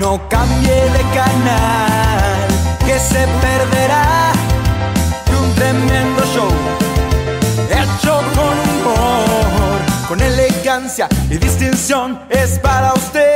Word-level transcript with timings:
No 0.00 0.28
cambie 0.28 0.74
de 0.74 1.02
canal, 1.14 2.48
que 2.84 2.98
se 2.98 3.26
perderá 3.40 4.32
de 5.30 5.36
un 5.36 5.54
tremendo 5.54 6.22
show. 6.34 6.50
Hecho 7.70 8.20
con 8.34 8.58
humor, 8.70 9.80
con 10.08 10.20
elegancia 10.20 11.08
y 11.30 11.38
distinción, 11.38 12.20
es 12.28 12.58
para 12.58 12.92
usted. 12.92 13.35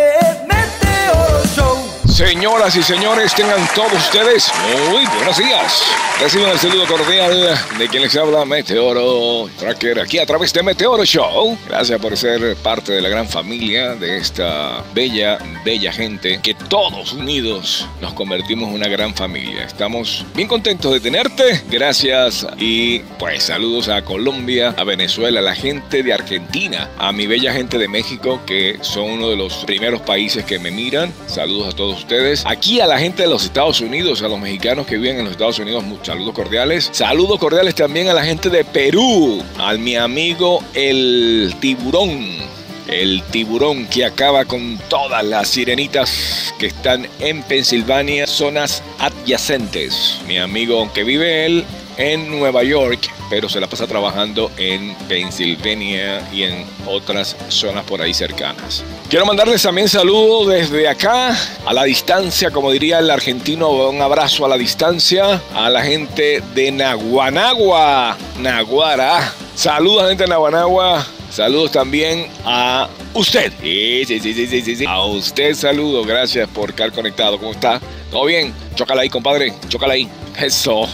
Señoras 2.21 2.76
y 2.76 2.83
señores, 2.83 3.35
tengan 3.35 3.67
todos 3.74 3.94
ustedes 3.94 4.53
muy 4.92 5.06
buenos 5.06 5.38
días. 5.38 5.83
Reciban 6.21 6.51
el 6.51 6.58
saludo 6.58 6.87
cordial 6.87 7.58
de 7.79 7.88
quien 7.88 8.03
les 8.03 8.15
habla, 8.15 8.44
Meteoro 8.44 9.49
Tracker, 9.58 10.01
aquí 10.01 10.19
a 10.19 10.26
través 10.26 10.53
de 10.53 10.62
Meteoro 10.62 11.03
Show. 11.03 11.56
Gracias 11.67 11.98
por 11.98 12.15
ser 12.19 12.56
parte 12.56 12.93
de 12.93 13.01
la 13.01 13.08
gran 13.08 13.26
familia 13.26 13.94
de 13.94 14.19
esta 14.19 14.85
bella, 14.93 15.38
bella 15.65 15.90
gente 15.94 16.41
que 16.43 16.52
todos 16.52 17.15
unidos 17.15 17.88
nos 18.02 18.12
convertimos 18.12 18.69
en 18.69 18.75
una 18.75 18.89
gran 18.89 19.15
familia. 19.15 19.65
Estamos 19.65 20.27
bien 20.34 20.47
contentos 20.47 20.93
de 20.93 21.01
tenerte. 21.01 21.62
Gracias 21.71 22.47
y 22.59 22.98
pues 23.19 23.45
saludos 23.45 23.89
a 23.89 24.02
Colombia, 24.02 24.75
a 24.77 24.84
Venezuela, 24.84 25.41
a 25.41 25.43
la 25.43 25.55
gente 25.55 26.02
de 26.02 26.12
Argentina, 26.12 26.91
a 26.98 27.12
mi 27.12 27.27
bella 27.27 27.55
gente 27.55 27.79
de 27.79 27.89
México 27.89 28.43
que 28.45 28.77
son 28.83 29.05
uno 29.05 29.30
de 29.30 29.37
los 29.37 29.65
primeros 29.65 30.02
países 30.02 30.45
que 30.45 30.59
me 30.59 30.71
miran. 30.71 31.15
Saludos 31.27 31.73
a 31.73 31.77
todos 31.77 32.09
Aquí 32.45 32.80
a 32.80 32.88
la 32.88 32.98
gente 32.98 33.23
de 33.23 33.28
los 33.28 33.45
Estados 33.45 33.80
Unidos, 33.80 34.20
a 34.23 34.28
los 34.28 34.41
mexicanos 34.41 34.84
que 34.84 34.96
viven 34.96 35.19
en 35.19 35.24
los 35.24 35.32
Estados 35.32 35.60
Unidos, 35.60 35.84
saludos 36.02 36.34
cordiales. 36.34 36.88
Saludos 36.91 37.38
cordiales 37.38 37.77
también 37.77 38.09
a 38.09 38.14
la 38.14 38.24
gente 38.24 38.50
de 38.50 38.64
Perú, 38.64 39.41
al 39.59 39.78
mi 39.78 39.95
amigo 39.95 40.60
el 40.74 41.55
tiburón. 41.60 42.50
El 42.88 43.23
tiburón 43.30 43.86
que 43.86 44.05
acaba 44.05 44.45
con 44.45 44.77
todas 44.88 45.24
las 45.24 45.46
sirenitas 45.46 46.52
que 46.59 46.66
están 46.66 47.06
en 47.20 47.45
Pensilvania, 47.45 48.27
zonas 48.27 48.83
adyacentes. 48.98 50.19
Mi 50.27 50.39
amigo, 50.39 50.80
aunque 50.80 51.05
vive 51.05 51.47
él 51.47 51.64
en 52.01 52.31
Nueva 52.31 52.62
York, 52.62 53.11
pero 53.29 53.48
se 53.51 53.61
la 53.61 53.67
pasa 53.67 53.87
trabajando 53.87 54.51
en 54.56 54.95
Pensilvania 55.06 56.27
y 56.33 56.45
en 56.45 56.65
otras 56.87 57.37
zonas 57.48 57.84
por 57.84 58.01
ahí 58.01 58.15
cercanas. 58.15 58.83
Quiero 59.11 59.27
mandarles 59.27 59.62
también 59.62 59.87
saludos 59.87 60.48
desde 60.48 60.89
acá, 60.89 61.37
a 61.67 61.73
la 61.75 61.84
distancia, 61.84 62.51
como 62.51 62.73
diría 62.73 63.01
el 63.01 63.11
argentino, 63.11 63.69
un 63.69 64.01
abrazo 64.01 64.47
a 64.47 64.48
la 64.48 64.57
distancia, 64.57 65.42
a 65.55 65.69
la 65.69 65.83
gente 65.83 66.42
de 66.55 66.73
Naguanagua, 66.73 68.17
Naguara. 68.39 69.35
Saludos 69.55 70.09
gente 70.09 70.25
de 70.25 70.31
Naguanagua. 70.31 71.07
Saludos 71.31 71.70
también 71.70 72.27
a 72.45 72.89
usted. 73.14 73.53
Sí, 73.62 74.05
sí, 74.07 74.19
sí, 74.20 74.35
sí, 74.35 74.62
sí, 74.62 74.77
sí. 74.77 74.85
A 74.87 75.05
usted 75.05 75.55
saludo. 75.55 76.03
Gracias 76.03 76.48
por 76.48 76.70
estar 76.70 76.91
conectado. 76.92 77.39
¿Cómo 77.39 77.53
está? 77.53 77.81
¿Todo 78.11 78.25
bien? 78.25 78.53
Chócala 78.75 79.03
ahí, 79.03 79.09
compadre. 79.09 79.55
Chócala 79.69 79.95
ahí. 79.95 80.09
Eso. 80.39 80.86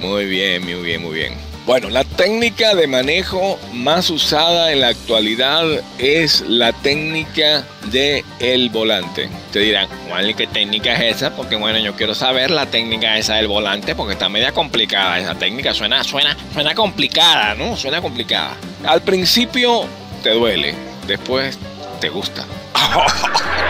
Muy 0.00 0.26
bien, 0.26 0.64
muy 0.64 0.82
bien, 0.82 1.02
muy 1.02 1.14
bien. 1.14 1.50
Bueno, 1.66 1.90
la 1.90 2.04
técnica 2.04 2.74
de 2.74 2.86
manejo 2.86 3.58
más 3.72 4.10
usada 4.10 4.72
en 4.72 4.80
la 4.80 4.88
actualidad 4.88 5.64
es 5.98 6.40
la 6.40 6.72
técnica 6.72 7.64
de 7.92 8.24
el 8.40 8.70
volante. 8.70 9.28
Te 9.52 9.60
dirán, 9.60 9.86
Juan, 10.08 10.34
¿qué 10.34 10.46
técnica 10.46 10.94
es 10.94 11.16
esa? 11.16 11.36
Porque 11.36 11.56
bueno, 11.56 11.78
yo 11.78 11.94
quiero 11.94 12.14
saber 12.14 12.50
la 12.50 12.66
técnica 12.66 13.18
esa 13.18 13.36
del 13.36 13.46
volante 13.46 13.94
porque 13.94 14.14
está 14.14 14.28
media 14.28 14.52
complicada 14.52 15.20
esa 15.20 15.34
técnica. 15.34 15.74
Suena, 15.74 16.02
suena, 16.02 16.36
suena 16.52 16.74
complicada, 16.74 17.54
¿no? 17.54 17.76
Suena 17.76 18.00
complicada. 18.00 18.56
Al 18.84 19.02
principio 19.02 19.84
te 20.22 20.30
duele, 20.30 20.74
después 21.06 21.58
te 22.00 22.08
gusta. 22.08 22.44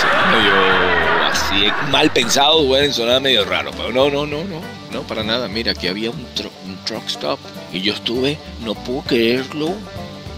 Sí, 0.00 1.09
medio 1.30 1.72
así, 1.72 1.90
mal 1.90 2.12
pensado, 2.12 2.66
pueden 2.66 2.92
sonar 2.92 3.20
medio 3.20 3.44
raro, 3.44 3.70
pero 3.72 3.92
no, 3.92 4.10
no, 4.10 4.26
no, 4.26 4.44
no, 4.44 4.60
no, 4.92 5.02
para 5.02 5.22
nada. 5.22 5.48
Mira, 5.48 5.72
aquí 5.72 5.88
había 5.88 6.10
un, 6.10 6.26
un 6.66 6.76
truck 6.84 7.06
stop 7.06 7.38
y 7.72 7.80
yo 7.80 7.94
estuve, 7.94 8.38
no 8.64 8.74
puedo 8.74 9.02
creerlo. 9.02 9.74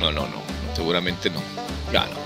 No, 0.00 0.10
no, 0.10 0.22
no, 0.22 0.42
seguramente 0.74 1.30
no. 1.30 1.40
Ya 1.92 2.06
no. 2.06 2.22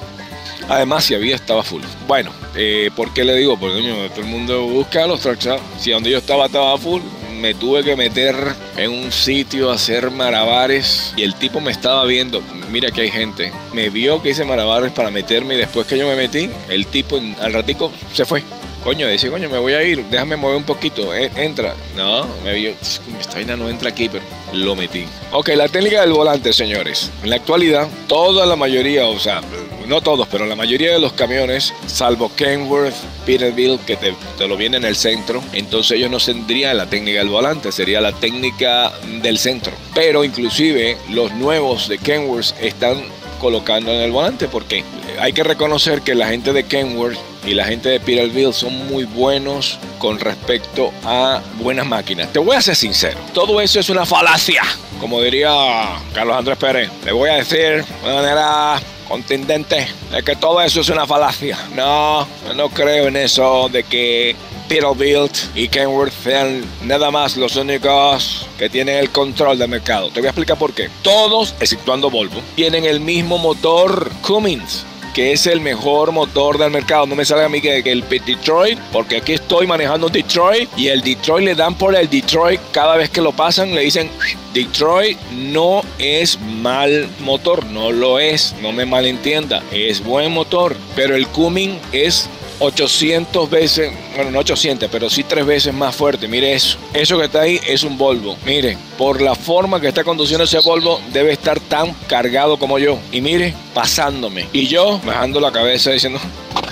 Además, 0.68 1.04
si 1.04 1.14
había, 1.14 1.36
estaba 1.36 1.62
full. 1.62 1.82
Bueno, 2.08 2.32
eh, 2.54 2.90
¿por 2.96 3.12
qué 3.12 3.24
le 3.24 3.36
digo? 3.36 3.58
Porque 3.58 3.76
coño, 3.76 4.08
todo 4.10 4.20
el 4.20 4.26
mundo 4.26 4.62
busca 4.66 5.06
los 5.06 5.20
truck 5.20 5.40
stops. 5.40 5.62
Si 5.78 5.90
donde 5.90 6.10
yo 6.10 6.18
estaba 6.18 6.46
estaba 6.46 6.76
full, 6.76 7.02
me 7.40 7.54
tuve 7.54 7.84
que 7.84 7.94
meter 7.96 8.34
en 8.76 8.90
un 8.90 9.12
sitio 9.12 9.70
a 9.70 9.74
hacer 9.74 10.10
malabares 10.10 11.12
y 11.16 11.22
el 11.22 11.34
tipo 11.34 11.60
me 11.60 11.70
estaba 11.70 12.04
viendo. 12.04 12.42
Mira 12.70 12.90
que 12.90 13.02
hay 13.02 13.10
gente. 13.10 13.52
Me 13.72 13.90
vio 13.90 14.22
que 14.22 14.30
hice 14.30 14.44
malabares 14.44 14.90
para 14.92 15.10
meterme 15.10 15.54
y 15.54 15.58
después 15.58 15.86
que 15.86 15.98
yo 15.98 16.08
me 16.08 16.16
metí, 16.16 16.50
el 16.68 16.86
tipo 16.86 17.20
al 17.40 17.52
ratico 17.52 17.92
se 18.12 18.24
fue. 18.24 18.42
Coño, 18.86 19.08
decía, 19.08 19.30
coño, 19.30 19.48
me 19.48 19.58
voy 19.58 19.72
a 19.72 19.82
ir, 19.82 20.04
déjame 20.04 20.36
mover 20.36 20.58
un 20.58 20.62
poquito, 20.62 21.12
eh, 21.12 21.28
entra. 21.34 21.74
No, 21.96 22.24
me 22.44 22.54
vio, 22.54 22.70
esta 22.70 23.34
vaina 23.34 23.56
no 23.56 23.68
entra 23.68 23.88
aquí, 23.88 24.08
pero 24.08 24.22
lo 24.52 24.76
metí. 24.76 25.06
Ok, 25.32 25.48
la 25.56 25.66
técnica 25.66 26.02
del 26.02 26.12
volante, 26.12 26.52
señores. 26.52 27.10
En 27.24 27.30
la 27.30 27.34
actualidad, 27.34 27.88
toda 28.06 28.46
la 28.46 28.54
mayoría, 28.54 29.08
o 29.08 29.18
sea, 29.18 29.40
no 29.88 30.00
todos, 30.02 30.28
pero 30.28 30.46
la 30.46 30.54
mayoría 30.54 30.92
de 30.92 31.00
los 31.00 31.14
camiones, 31.14 31.74
salvo 31.88 32.30
Kenworth, 32.36 32.94
Peterbilt, 33.26 33.84
que 33.84 33.96
te, 33.96 34.14
te 34.38 34.46
lo 34.46 34.56
viene 34.56 34.76
en 34.76 34.84
el 34.84 34.94
centro, 34.94 35.42
entonces 35.52 35.98
ellos 35.98 36.12
no 36.12 36.20
tendrían 36.20 36.76
la 36.76 36.86
técnica 36.86 37.18
del 37.18 37.28
volante, 37.28 37.72
sería 37.72 38.00
la 38.00 38.12
técnica 38.12 38.92
del 39.20 39.38
centro. 39.38 39.72
Pero 39.96 40.22
inclusive 40.22 40.96
los 41.10 41.32
nuevos 41.32 41.88
de 41.88 41.98
Kenworth 41.98 42.54
están 42.62 43.02
colocando 43.40 43.90
en 43.92 44.02
el 44.02 44.12
volante 44.12 44.46
porque 44.46 44.84
hay 45.18 45.32
que 45.32 45.42
reconocer 45.42 46.02
que 46.02 46.14
la 46.14 46.28
gente 46.28 46.52
de 46.52 46.64
Kenworth 46.64 47.18
y 47.46 47.54
la 47.54 47.64
gente 47.64 47.88
de 47.88 48.00
Peterbilt 48.00 48.52
son 48.52 48.88
muy 48.88 49.04
buenos 49.04 49.78
con 49.98 50.18
respecto 50.18 50.92
a 51.04 51.40
buenas 51.58 51.86
máquinas. 51.86 52.32
Te 52.32 52.38
voy 52.38 52.56
a 52.56 52.60
ser 52.60 52.76
sincero, 52.76 53.18
todo 53.32 53.60
eso 53.60 53.80
es 53.80 53.88
una 53.88 54.04
falacia. 54.04 54.62
Como 55.00 55.22
diría 55.22 55.98
Carlos 56.12 56.36
Andrés 56.36 56.58
Pérez, 56.58 56.90
le 57.04 57.12
voy 57.12 57.30
a 57.30 57.34
decir 57.34 57.84
de 57.84 58.14
manera 58.14 58.80
contundente 59.08 59.86
de 60.10 60.22
que 60.22 60.36
todo 60.36 60.60
eso 60.60 60.80
es 60.80 60.88
una 60.88 61.06
falacia. 61.06 61.58
No, 61.74 62.26
no 62.54 62.68
creo 62.70 63.06
en 63.06 63.16
eso 63.16 63.68
de 63.70 63.84
que 63.84 64.34
Peterbilt 64.68 65.36
y 65.54 65.68
Kenworth 65.68 66.12
sean 66.24 66.64
nada 66.82 67.10
más 67.10 67.36
los 67.36 67.54
únicos 67.56 68.46
que 68.58 68.68
tienen 68.68 68.96
el 68.96 69.10
control 69.10 69.58
del 69.58 69.68
mercado. 69.68 70.10
Te 70.10 70.20
voy 70.20 70.26
a 70.26 70.30
explicar 70.30 70.58
por 70.58 70.74
qué. 70.74 70.90
Todos, 71.02 71.54
exceptuando 71.60 72.10
Volvo, 72.10 72.40
tienen 72.56 72.84
el 72.84 73.00
mismo 73.00 73.38
motor 73.38 74.10
Cummins 74.22 74.84
que 75.16 75.32
es 75.32 75.46
el 75.46 75.62
mejor 75.62 76.12
motor 76.12 76.58
del 76.58 76.70
mercado. 76.70 77.06
No 77.06 77.14
me 77.14 77.24
salga 77.24 77.46
a 77.46 77.48
mí 77.48 77.62
que, 77.62 77.78
el 77.78 78.04
Detroit, 78.06 78.78
porque 78.92 79.16
aquí 79.16 79.32
estoy 79.32 79.66
manejando 79.66 80.10
Detroit 80.10 80.68
y 80.76 80.88
el 80.88 81.00
Detroit 81.00 81.42
le 81.42 81.54
dan 81.54 81.74
por 81.74 81.96
el 81.96 82.10
Detroit 82.10 82.60
cada 82.70 82.96
vez 82.98 83.08
que 83.08 83.22
lo 83.22 83.32
pasan, 83.32 83.74
le 83.74 83.80
dicen 83.80 84.10
Detroit 84.52 85.18
no 85.32 85.80
es 85.98 86.38
mal 86.38 87.08
motor, 87.20 87.64
no 87.64 87.92
lo 87.92 88.18
es, 88.18 88.54
no 88.60 88.72
me 88.72 88.84
malentienda, 88.84 89.62
es 89.72 90.04
buen 90.04 90.32
motor, 90.32 90.76
pero 90.94 91.16
el 91.16 91.26
Cummins 91.28 91.80
es 91.92 92.28
800 92.58 93.50
veces, 93.50 93.92
bueno, 94.14 94.30
no 94.30 94.38
800, 94.40 94.88
pero 94.90 95.10
sí 95.10 95.24
tres 95.24 95.44
veces 95.44 95.74
más 95.74 95.94
fuerte. 95.94 96.28
Mire 96.28 96.52
eso. 96.54 96.78
Eso 96.92 97.18
que 97.18 97.26
está 97.26 97.42
ahí 97.42 97.60
es 97.66 97.82
un 97.82 97.98
Volvo. 97.98 98.36
Mire, 98.44 98.76
por 98.98 99.20
la 99.20 99.34
forma 99.34 99.80
que 99.80 99.88
está 99.88 100.04
conduciendo 100.04 100.44
ese 100.44 100.58
Volvo, 100.60 101.00
debe 101.12 101.32
estar 101.32 101.60
tan 101.60 101.92
cargado 102.06 102.58
como 102.58 102.78
yo. 102.78 102.98
Y 103.12 103.20
mire, 103.20 103.54
pasándome. 103.74 104.46
Y 104.52 104.66
yo 104.66 105.00
bajando 105.04 105.40
la 105.40 105.52
cabeza 105.52 105.90
diciendo, 105.90 106.20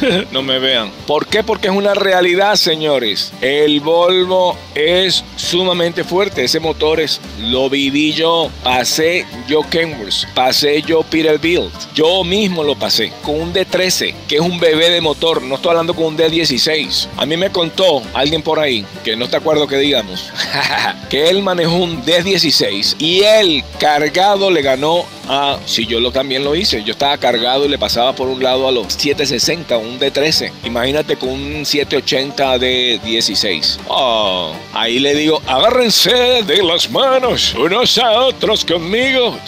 no 0.32 0.42
me 0.42 0.58
vean. 0.58 0.90
¿Por 1.06 1.26
qué? 1.26 1.42
Porque 1.42 1.68
es 1.68 1.74
una 1.74 1.94
realidad, 1.94 2.56
señores. 2.56 3.32
El 3.40 3.80
Volvo 3.80 4.56
es 4.74 5.24
sumamente 5.36 6.04
fuerte. 6.04 6.44
Ese 6.44 6.60
motor 6.60 7.00
es, 7.00 7.20
lo 7.40 7.70
viví 7.70 8.12
yo. 8.12 8.50
Pasé 8.62 9.26
yo 9.48 9.62
Kenworth. 9.62 10.26
Pasé 10.34 10.82
yo 10.82 11.02
Peterbilt. 11.02 11.72
Yo 11.94 12.24
mismo 12.24 12.62
lo 12.64 12.76
pasé 12.76 13.12
con 13.22 13.40
un 13.40 13.54
D13, 13.54 14.14
que 14.28 14.36
es 14.36 14.40
un 14.40 14.58
bebé 14.58 14.90
de 14.90 15.00
motor. 15.00 15.42
No 15.42 15.56
estoy 15.56 15.70
hablando 15.70 15.94
con 15.94 16.06
un 16.06 16.18
D16. 16.18 17.08
A 17.16 17.26
mí 17.26 17.36
me 17.36 17.50
contó 17.50 18.02
alguien 18.12 18.42
por 18.42 18.58
ahí, 18.58 18.84
que 19.02 19.16
no 19.16 19.26
está 19.26 19.38
acuerdo 19.38 19.66
que 19.66 19.76
digamos, 19.78 20.30
que 21.10 21.28
él 21.28 21.42
manejó 21.42 21.76
un 21.76 22.04
D16 22.04 22.96
y 22.98 23.20
él 23.22 23.64
cargado 23.78 24.50
le 24.50 24.62
ganó 24.62 25.04
a, 25.28 25.58
si 25.66 25.86
yo 25.86 26.00
lo 26.00 26.12
también 26.12 26.44
lo 26.44 26.54
hice, 26.54 26.82
yo 26.82 26.92
estaba 26.92 27.16
cargado 27.18 27.64
y 27.64 27.68
le 27.68 27.78
pasaba 27.78 28.14
por 28.14 28.28
un 28.28 28.42
lado 28.42 28.68
a 28.68 28.72
los 28.72 28.92
760, 28.92 29.76
un 29.78 29.98
D13. 29.98 30.52
Imagínate 30.64 31.16
con 31.16 31.30
un 31.30 31.64
780 31.64 32.58
de 32.58 33.00
16. 33.04 33.80
Oh, 33.88 34.52
ahí 34.72 34.98
le 34.98 35.14
digo, 35.14 35.42
agárrense 35.46 36.42
de 36.42 36.62
las 36.62 36.90
manos 36.90 37.54
unos 37.54 37.98
a 37.98 38.12
otros 38.12 38.64
conmigo. 38.64 39.38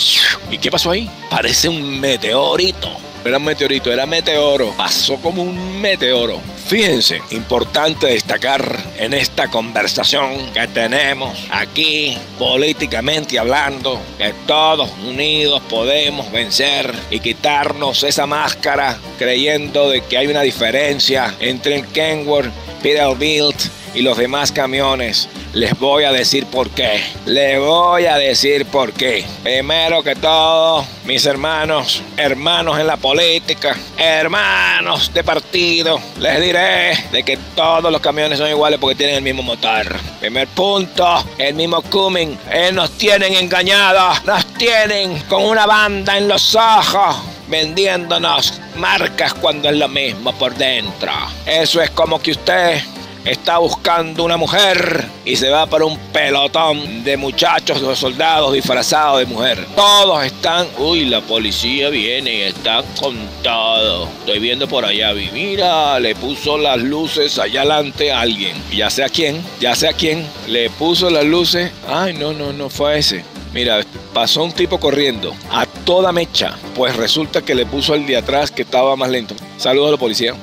¿Y 0.50 0.58
qué 0.58 0.70
pasó 0.70 0.90
ahí? 0.90 1.10
Parece 1.30 1.68
un 1.68 2.00
meteorito. 2.00 3.05
Era 3.26 3.38
un 3.38 3.44
meteorito, 3.44 3.92
era 3.92 4.06
meteoro. 4.06 4.72
Pasó 4.76 5.16
como 5.16 5.42
un 5.42 5.80
meteoro. 5.80 6.40
Fíjense, 6.66 7.20
importante 7.30 8.06
destacar 8.06 8.76
en 8.98 9.14
esta 9.14 9.48
conversación 9.48 10.52
que 10.52 10.66
tenemos 10.68 11.38
aquí, 11.50 12.18
políticamente 12.38 13.38
hablando, 13.38 14.00
que 14.18 14.34
todos 14.46 14.90
unidos 15.06 15.62
podemos 15.68 16.30
vencer 16.32 16.92
y 17.10 17.20
quitarnos 17.20 18.02
esa 18.02 18.26
máscara 18.26 18.98
creyendo 19.18 19.90
de 19.90 20.00
que 20.02 20.18
hay 20.18 20.26
una 20.26 20.42
diferencia 20.42 21.34
entre 21.38 21.76
el 21.76 21.86
Kenworth, 21.86 22.50
Peterbilt 22.82 23.56
y 23.94 24.02
los 24.02 24.18
demás 24.18 24.52
camiones. 24.52 25.28
Les 25.56 25.78
voy 25.78 26.04
a 26.04 26.12
decir 26.12 26.44
por 26.44 26.68
qué. 26.68 27.02
Les 27.24 27.58
voy 27.58 28.04
a 28.04 28.18
decir 28.18 28.66
por 28.66 28.92
qué. 28.92 29.24
Primero 29.42 30.02
que 30.02 30.14
todo, 30.14 30.84
mis 31.06 31.24
hermanos, 31.24 32.02
hermanos 32.18 32.78
en 32.78 32.86
la 32.86 32.98
política, 32.98 33.74
hermanos 33.96 35.14
de 35.14 35.24
partido, 35.24 35.98
les 36.20 36.42
diré 36.42 37.06
de 37.10 37.22
que 37.22 37.38
todos 37.54 37.90
los 37.90 38.02
camiones 38.02 38.38
son 38.38 38.50
iguales 38.50 38.78
porque 38.78 38.96
tienen 38.96 39.16
el 39.16 39.22
mismo 39.22 39.42
motor. 39.42 39.96
Primer 40.20 40.46
punto, 40.48 41.24
el 41.38 41.54
mismo 41.54 41.80
Cumming. 41.80 42.38
Eh, 42.50 42.70
nos 42.70 42.90
tienen 42.98 43.32
engañados, 43.32 44.26
nos 44.26 44.44
tienen 44.58 45.22
con 45.22 45.42
una 45.42 45.64
banda 45.64 46.18
en 46.18 46.28
los 46.28 46.54
ojos 46.54 47.16
vendiéndonos 47.48 48.60
marcas 48.76 49.32
cuando 49.32 49.70
es 49.70 49.76
lo 49.76 49.88
mismo 49.88 50.34
por 50.34 50.54
dentro. 50.54 51.12
Eso 51.46 51.80
es 51.80 51.88
como 51.90 52.20
que 52.20 52.32
usted 52.32 52.82
está 53.26 53.58
buscando 53.58 54.24
una 54.24 54.36
mujer 54.36 55.04
y 55.24 55.34
se 55.34 55.50
va 55.50 55.66
para 55.66 55.84
un 55.84 55.98
pelotón 56.12 57.02
de 57.02 57.16
muchachos 57.16 57.82
o 57.82 57.96
soldados 57.96 58.52
disfrazados 58.52 59.18
de 59.18 59.26
mujer. 59.26 59.66
Todos 59.74 60.24
están, 60.24 60.68
uy, 60.78 61.06
la 61.06 61.20
policía 61.20 61.90
viene 61.90 62.34
y 62.34 62.40
están 62.42 62.84
con 63.00 63.16
todo. 63.42 64.08
Estoy 64.20 64.38
viendo 64.38 64.68
por 64.68 64.84
allá, 64.84 65.12
mira, 65.32 65.98
le 65.98 66.14
puso 66.14 66.56
las 66.56 66.78
luces 66.78 67.38
allá 67.38 67.62
adelante 67.62 68.12
a 68.12 68.20
alguien. 68.20 68.56
Ya 68.72 68.90
sé 68.90 69.02
a 69.02 69.08
quién, 69.08 69.42
ya 69.60 69.74
sé 69.74 69.88
a 69.88 69.92
quién, 69.92 70.24
le 70.46 70.70
puso 70.70 71.10
las 71.10 71.24
luces. 71.24 71.72
Ay, 71.88 72.14
no, 72.14 72.32
no, 72.32 72.52
no 72.52 72.70
fue 72.70 72.98
ese. 72.98 73.24
Mira, 73.52 73.80
pasó 74.12 74.44
un 74.44 74.52
tipo 74.52 74.78
corriendo 74.78 75.34
a 75.50 75.66
toda 75.66 76.12
mecha, 76.12 76.56
pues 76.74 76.94
resulta 76.94 77.42
que 77.42 77.54
le 77.54 77.66
puso 77.66 77.94
el 77.94 78.06
de 78.06 78.18
atrás 78.18 78.50
que 78.50 78.62
estaba 78.62 78.94
más 78.96 79.10
lento. 79.10 79.34
Saludos 79.56 79.88
a 79.88 79.92
la 79.92 79.96
policía. 79.96 80.34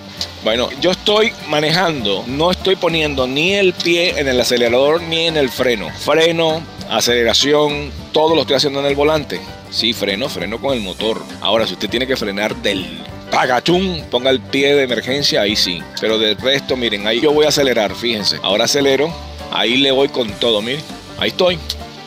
Bueno, 0.43 0.69
yo 0.81 0.91
estoy 0.91 1.31
manejando, 1.47 2.25
no 2.27 2.51
estoy 2.51 2.75
poniendo 2.75 3.27
ni 3.27 3.53
el 3.53 3.71
pie 3.71 4.19
en 4.19 4.27
el 4.27 4.41
acelerador 4.41 5.01
ni 5.01 5.27
en 5.27 5.37
el 5.37 5.49
freno. 5.49 5.89
Freno, 5.97 6.61
aceleración, 6.89 7.91
todo 8.11 8.35
lo 8.35 8.41
estoy 8.41 8.57
haciendo 8.57 8.81
en 8.81 8.87
el 8.87 8.95
volante. 8.95 9.39
Sí, 9.69 9.93
freno, 9.93 10.27
freno 10.27 10.59
con 10.59 10.73
el 10.73 10.81
motor. 10.81 11.23
Ahora, 11.39 11.65
si 11.65 11.73
usted 11.73 11.89
tiene 11.89 12.05
que 12.05 12.17
frenar 12.17 12.55
del 12.57 12.85
pagachún, 13.31 14.03
ponga 14.11 14.29
el 14.31 14.41
pie 14.41 14.75
de 14.75 14.83
emergencia, 14.83 15.41
ahí 15.41 15.55
sí. 15.55 15.81
Pero 16.01 16.19
del 16.19 16.35
resto, 16.35 16.75
miren, 16.75 17.07
ahí 17.07 17.21
yo 17.21 17.31
voy 17.31 17.45
a 17.45 17.49
acelerar, 17.49 17.95
fíjense. 17.95 18.37
Ahora 18.43 18.65
acelero, 18.65 19.13
ahí 19.49 19.77
le 19.77 19.91
voy 19.91 20.09
con 20.09 20.29
todo, 20.33 20.61
miren. 20.61 20.83
Ahí 21.19 21.29
estoy 21.29 21.57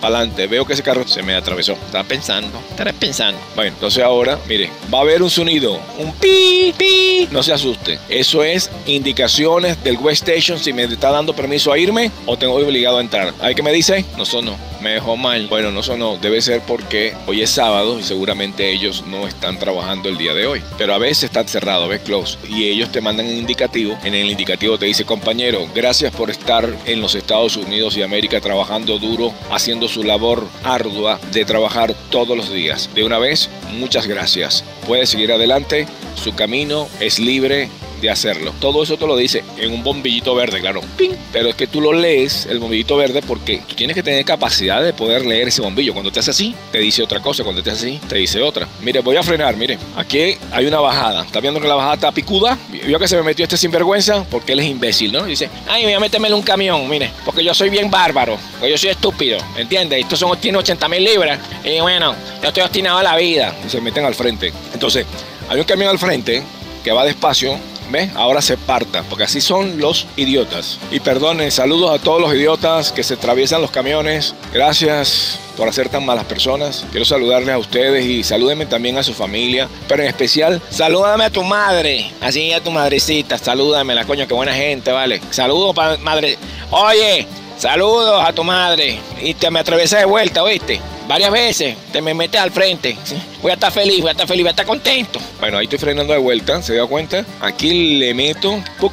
adelante. 0.02 0.46
Veo 0.46 0.64
que 0.64 0.72
ese 0.72 0.82
carro 0.82 1.06
se 1.06 1.22
me 1.22 1.34
atravesó. 1.34 1.72
Estaba 1.72 2.04
pensando, 2.04 2.58
estaré 2.70 2.92
pensando. 2.92 3.38
Bueno, 3.54 3.72
entonces 3.72 4.02
ahora, 4.02 4.38
mire, 4.48 4.70
va 4.92 4.98
a 4.98 5.02
haber 5.02 5.22
un 5.22 5.30
sonido, 5.30 5.80
un 5.98 6.12
pi, 6.12 6.74
pi. 6.76 7.28
No 7.30 7.42
se 7.42 7.52
asuste. 7.52 7.98
Eso 8.08 8.42
es 8.42 8.70
indicaciones 8.86 9.82
del 9.82 9.96
West 9.98 10.28
Station 10.28 10.58
si 10.58 10.72
me 10.72 10.84
está 10.84 11.10
dando 11.10 11.34
permiso 11.34 11.72
a 11.72 11.78
irme 11.78 12.10
o 12.26 12.36
tengo 12.36 12.54
obligado 12.54 12.98
a 12.98 13.00
entrar. 13.00 13.32
¿Hay 13.40 13.54
que 13.54 13.62
me 13.62 13.72
dice? 13.72 14.04
No 14.16 14.24
sonó. 14.24 14.56
Me 14.80 14.90
dejó 14.90 15.16
mal. 15.16 15.46
Bueno, 15.48 15.70
no 15.70 15.82
sonó. 15.82 16.16
Debe 16.18 16.40
ser 16.40 16.60
porque 16.62 17.14
hoy 17.26 17.42
es 17.42 17.50
sábado 17.50 17.98
y 17.98 18.02
seguramente 18.02 18.70
ellos 18.70 19.04
no 19.06 19.26
están 19.26 19.58
trabajando 19.58 20.08
el 20.08 20.18
día 20.18 20.34
de 20.34 20.46
hoy. 20.46 20.62
Pero 20.78 20.94
a 20.94 20.98
veces 20.98 21.24
está 21.24 21.46
cerrado, 21.46 21.88
ves 21.88 22.00
close. 22.00 22.38
Y 22.48 22.64
ellos 22.64 22.90
te 22.90 23.00
mandan 23.00 23.26
un 23.26 23.36
indicativo. 23.36 23.96
En 24.04 24.14
el 24.14 24.30
indicativo 24.30 24.78
te 24.78 24.86
dice, 24.86 25.04
compañero, 25.04 25.66
gracias 25.74 26.14
por 26.14 26.30
estar 26.30 26.68
en 26.84 27.00
los 27.00 27.14
Estados 27.14 27.56
Unidos 27.56 27.96
y 27.96 28.02
América 28.02 28.40
trabajando 28.40 28.98
duro, 28.98 29.32
haciendo 29.50 29.88
su 29.88 30.02
labor 30.02 30.46
ardua 30.62 31.18
de 31.32 31.44
trabajar 31.44 31.94
todos 32.10 32.36
los 32.36 32.52
días. 32.52 32.90
De 32.94 33.04
una 33.04 33.18
vez, 33.18 33.48
muchas 33.78 34.06
gracias. 34.06 34.64
Puede 34.86 35.06
seguir 35.06 35.32
adelante, 35.32 35.86
su 36.14 36.34
camino 36.34 36.88
es 37.00 37.18
libre 37.18 37.68
de 38.00 38.10
hacerlo. 38.10 38.52
Todo 38.60 38.82
eso 38.82 38.96
te 38.96 39.06
lo 39.06 39.16
dice 39.16 39.42
en 39.58 39.72
un 39.72 39.82
bombillito 39.82 40.34
verde, 40.34 40.60
claro. 40.60 40.80
¡Ping! 40.96 41.12
Pero 41.32 41.48
es 41.48 41.54
que 41.54 41.66
tú 41.66 41.80
lo 41.80 41.92
lees, 41.92 42.46
el 42.46 42.58
bombillito 42.58 42.96
verde, 42.96 43.22
porque 43.22 43.62
tú 43.66 43.74
tienes 43.74 43.94
que 43.94 44.02
tener 44.02 44.24
capacidad 44.24 44.82
de 44.82 44.92
poder 44.92 45.24
leer 45.24 45.48
ese 45.48 45.62
bombillo. 45.62 45.92
Cuando 45.92 46.10
te 46.10 46.20
hace 46.20 46.30
así, 46.30 46.54
te 46.72 46.78
dice 46.78 47.02
otra 47.02 47.20
cosa. 47.20 47.44
Cuando 47.44 47.62
te 47.62 47.70
hace 47.70 47.86
así, 47.86 48.00
te 48.08 48.16
dice 48.16 48.42
otra. 48.42 48.68
Mire, 48.80 49.00
voy 49.00 49.16
a 49.16 49.22
frenar, 49.22 49.56
mire. 49.56 49.78
Aquí 49.96 50.36
hay 50.52 50.66
una 50.66 50.80
bajada. 50.80 51.24
¿Está 51.24 51.40
viendo 51.40 51.60
que 51.60 51.68
la 51.68 51.74
bajada 51.74 51.94
está 51.94 52.12
picuda? 52.12 52.58
Vio 52.86 52.98
que 52.98 53.08
se 53.08 53.16
me 53.16 53.22
metió 53.22 53.44
este 53.44 53.56
sinvergüenza 53.56 54.24
porque 54.30 54.52
él 54.52 54.60
es 54.60 54.66
imbécil, 54.66 55.12
¿no? 55.12 55.24
Dice, 55.24 55.48
ay, 55.68 55.84
voy 55.84 55.92
a 55.92 56.00
meterme 56.00 56.28
en 56.28 56.34
un 56.34 56.42
camión, 56.42 56.88
mire, 56.88 57.10
porque 57.24 57.42
yo 57.42 57.54
soy 57.54 57.70
bien 57.70 57.90
bárbaro, 57.90 58.38
porque 58.58 58.70
yo 58.70 58.78
soy 58.78 58.90
estúpido, 58.90 59.38
¿entiendes? 59.56 60.00
Estos 60.00 60.18
son, 60.18 60.36
tiene 60.38 60.58
80 60.58 60.88
mil 60.88 61.04
libras. 61.04 61.38
Y 61.64 61.80
bueno, 61.80 62.14
yo 62.42 62.48
estoy 62.48 62.62
obstinado 62.62 62.98
a 62.98 63.02
la 63.02 63.16
vida. 63.16 63.54
Y 63.66 63.70
se 63.70 63.80
meten 63.80 64.04
al 64.04 64.14
frente. 64.14 64.52
Entonces, 64.72 65.06
hay 65.48 65.58
un 65.58 65.64
camión 65.64 65.90
al 65.90 65.98
frente 65.98 66.42
que 66.82 66.92
va 66.92 67.04
despacio 67.04 67.58
¿Ve? 67.90 68.10
Ahora 68.14 68.42
se 68.42 68.56
parta, 68.56 69.02
porque 69.04 69.24
así 69.24 69.40
son 69.40 69.78
los 69.78 70.06
idiotas. 70.16 70.78
Y 70.90 71.00
perdonen, 71.00 71.50
saludos 71.50 71.98
a 71.98 72.02
todos 72.02 72.20
los 72.20 72.34
idiotas 72.34 72.92
que 72.92 73.02
se 73.02 73.14
atraviesan 73.14 73.62
los 73.62 73.70
camiones. 73.70 74.34
Gracias 74.52 75.38
por 75.56 75.68
hacer 75.68 75.88
tan 75.88 76.04
malas 76.04 76.24
personas. 76.24 76.84
Quiero 76.90 77.04
saludarles 77.04 77.54
a 77.54 77.58
ustedes 77.58 78.04
y 78.04 78.22
salúdenme 78.22 78.66
también 78.66 78.98
a 78.98 79.02
su 79.02 79.14
familia. 79.14 79.68
Pero 79.88 80.02
en 80.02 80.08
especial, 80.08 80.60
salúdame 80.70 81.24
a 81.24 81.30
tu 81.30 81.42
madre. 81.42 82.10
Así 82.20 82.52
a 82.52 82.62
tu 82.62 82.70
madrecita. 82.70 83.38
Salúdame, 83.38 83.94
la 83.94 84.04
coño, 84.04 84.26
qué 84.26 84.34
buena 84.34 84.54
gente, 84.54 84.92
¿vale? 84.92 85.20
Saludos 85.30 85.74
para 85.74 85.96
madre. 85.98 86.36
Oye, 86.70 87.26
saludos 87.58 88.22
a 88.24 88.32
tu 88.32 88.44
madre. 88.44 88.98
Y 89.20 89.34
te 89.34 89.50
me 89.50 89.60
atravesé 89.60 89.98
de 89.98 90.04
vuelta, 90.04 90.42
¿oíste? 90.42 90.80
varias 91.06 91.30
veces, 91.30 91.76
te 91.92 92.02
me 92.02 92.14
metes 92.14 92.40
al 92.40 92.50
frente. 92.50 92.96
Voy 93.42 93.50
a 93.50 93.54
estar 93.54 93.72
feliz, 93.72 94.00
voy 94.00 94.08
a 94.08 94.12
estar 94.12 94.26
feliz, 94.26 94.42
voy 94.42 94.48
a 94.48 94.50
estar 94.50 94.66
contento. 94.66 95.20
Bueno, 95.40 95.58
ahí 95.58 95.64
estoy 95.64 95.78
frenando 95.78 96.12
de 96.12 96.18
vuelta, 96.18 96.62
¿se 96.62 96.74
da 96.74 96.86
cuenta? 96.86 97.24
Aquí 97.40 97.98
le 97.98 98.14
meto 98.14 98.62
tú 98.78 98.90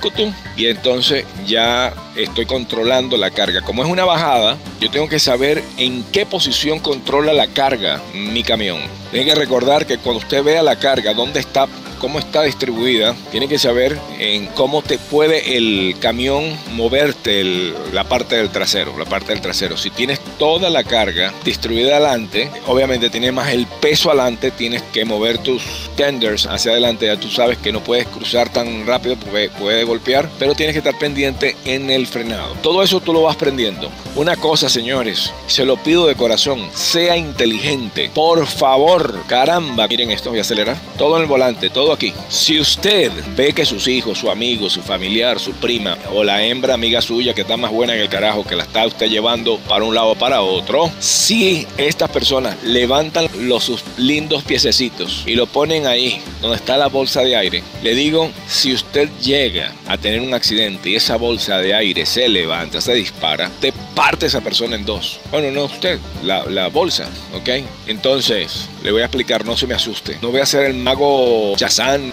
y 0.56 0.68
entonces 0.68 1.26
ya 1.46 1.94
estoy 2.16 2.46
controlando 2.46 3.18
la 3.18 3.32
carga. 3.32 3.62
Como 3.62 3.84
es 3.84 3.90
una 3.90 4.06
bajada, 4.06 4.58
yo 4.80 4.90
tengo 4.92 5.10
que 5.10 5.20
saber 5.20 5.64
en 5.78 6.04
qué 6.12 6.26
posición 6.26 6.80
controla 6.80 7.34
la 7.34 7.48
carga 7.48 8.02
mi 8.14 8.44
camión. 8.44 8.80
Tiene 9.12 9.26
que 9.26 9.36
recordar 9.36 9.86
que 9.86 9.98
cuando 9.98 10.20
usted 10.20 10.44
vea 10.44 10.62
la 10.62 10.78
carga, 10.78 11.14
dónde 11.14 11.40
está 11.40 11.68
cómo 12.04 12.20
está 12.20 12.44
distribuida, 12.44 13.16
tiene 13.32 13.48
que 13.48 13.58
saber 13.58 13.98
en 14.20 14.48
cómo 14.48 14.82
te 14.82 14.98
puede 14.98 15.56
el 15.56 15.96
camión 16.02 16.44
moverte 16.74 17.46
la 17.94 18.04
parte 18.04 18.36
del 18.36 18.50
trasero, 18.50 18.98
la 19.00 19.06
parte 19.06 19.32
del 19.32 19.40
trasero. 19.40 19.78
Si 19.78 19.90
tienes 19.90 20.20
toda 20.38 20.70
la 20.70 20.84
carga 20.84 21.34
distribuida 21.46 21.96
adelante, 21.96 22.52
obviamente 22.68 23.10
tienes 23.10 23.32
más 23.32 23.54
el 23.54 23.68
peso 23.68 24.10
adelante, 24.10 24.52
tienes 24.52 24.82
que 24.82 25.06
mover 25.06 25.38
tus 25.38 25.64
tenders 25.96 26.46
hacia 26.46 26.74
adelante, 26.74 27.06
ya 27.06 27.16
tú 27.16 27.30
sabes 27.30 27.58
que 27.58 27.72
no 27.72 27.82
puedes 27.82 28.06
cruzar 28.08 28.52
tan 28.52 28.86
rápido 28.86 29.16
porque 29.16 29.50
puede 29.58 29.86
golpear, 29.86 30.30
pero 30.38 30.56
tienes 30.56 30.74
que 30.74 30.80
estar 30.80 31.00
pendiente 31.00 31.56
en 31.64 31.90
el 31.90 32.06
frenado. 32.06 32.54
Todo 32.62 32.84
eso 32.84 33.00
tú 33.00 33.14
lo 33.14 33.22
vas 33.22 33.38
aprendiendo. 33.38 33.90
Una 34.18 34.36
cosa, 34.36 34.68
señores, 34.68 35.34
se 35.48 35.64
lo 35.64 35.78
pido 35.78 36.06
de 36.06 36.16
corazón, 36.16 36.70
sea 36.74 37.16
inteligente, 37.16 38.12
por 38.14 38.46
favor, 38.46 39.24
caramba, 39.28 39.88
miren 39.88 40.12
esto, 40.12 40.32
voy 40.32 40.40
a 40.40 40.42
acelerar, 40.42 40.76
todo 40.98 41.16
en 41.16 41.22
el 41.22 41.30
volante, 41.30 41.70
todo 41.70 41.93
aquí. 41.94 42.14
Si 42.30 42.60
usted 42.60 43.12
ve 43.36 43.54
que 43.54 43.66
sus 43.66 43.88
hijos, 43.88 44.20
su 44.20 44.30
amigo, 44.30 44.70
su 44.70 44.82
familiar, 44.82 45.40
su 45.40 45.54
prima 45.54 45.98
o 46.14 46.24
la 46.24 46.44
hembra 46.44 46.74
amiga 46.74 47.02
suya 47.02 47.34
que 47.34 47.42
está 47.42 47.58
más 47.58 47.72
buena 47.72 47.96
en 47.96 48.02
el 48.02 48.10
carajo, 48.10 48.46
que 48.46 48.56
la 48.56 48.64
está 48.64 48.86
usted 48.86 49.10
llevando 49.10 49.58
para 49.68 49.86
un 49.86 49.96
lado 49.96 50.10
o 50.10 50.16
para 50.16 50.42
otro, 50.42 50.92
si 51.00 51.68
estas 51.78 52.10
personas 52.10 52.62
levantan 52.64 53.28
los 53.40 53.64
sus 53.64 53.84
lindos 53.98 54.44
piececitos 54.44 55.24
y 55.26 55.36
lo 55.36 55.48
ponen 55.48 55.88
ahí 55.88 56.22
donde 56.42 56.58
está 56.58 56.78
la 56.78 56.88
bolsa 56.88 57.22
de 57.22 57.36
aire, 57.36 57.64
le 57.82 57.96
digo, 57.96 58.30
si 58.48 58.74
usted 58.74 59.10
llega 59.22 59.72
a 59.88 59.98
tener 59.98 60.22
un 60.22 60.34
accidente 60.34 60.90
y 60.90 60.96
esa 60.96 61.16
bolsa 61.16 61.60
de 61.60 61.74
aire 61.74 62.06
se 62.06 62.28
levanta, 62.28 62.82
se 62.82 62.94
dispara, 62.94 63.50
te 63.62 63.72
parte 63.96 64.26
esa 64.26 64.42
persona 64.42 64.76
en 64.76 64.86
dos. 64.86 65.20
Bueno, 65.32 65.52
no 65.52 65.66
usted, 65.66 66.00
la, 66.24 66.68
bolsa, 66.68 67.08
¿ok? 67.34 67.50
Entonces, 67.88 68.68
le 68.84 68.92
voy 68.92 69.02
a 69.02 69.06
explicar, 69.06 69.46
no 69.46 69.56
se 69.56 69.68
me 69.68 69.76
asuste. 69.76 70.18
No 70.22 70.32
voy 70.32 70.42
a 70.42 70.46
ser 70.46 70.66
el 70.66 70.76
mago 70.76 71.56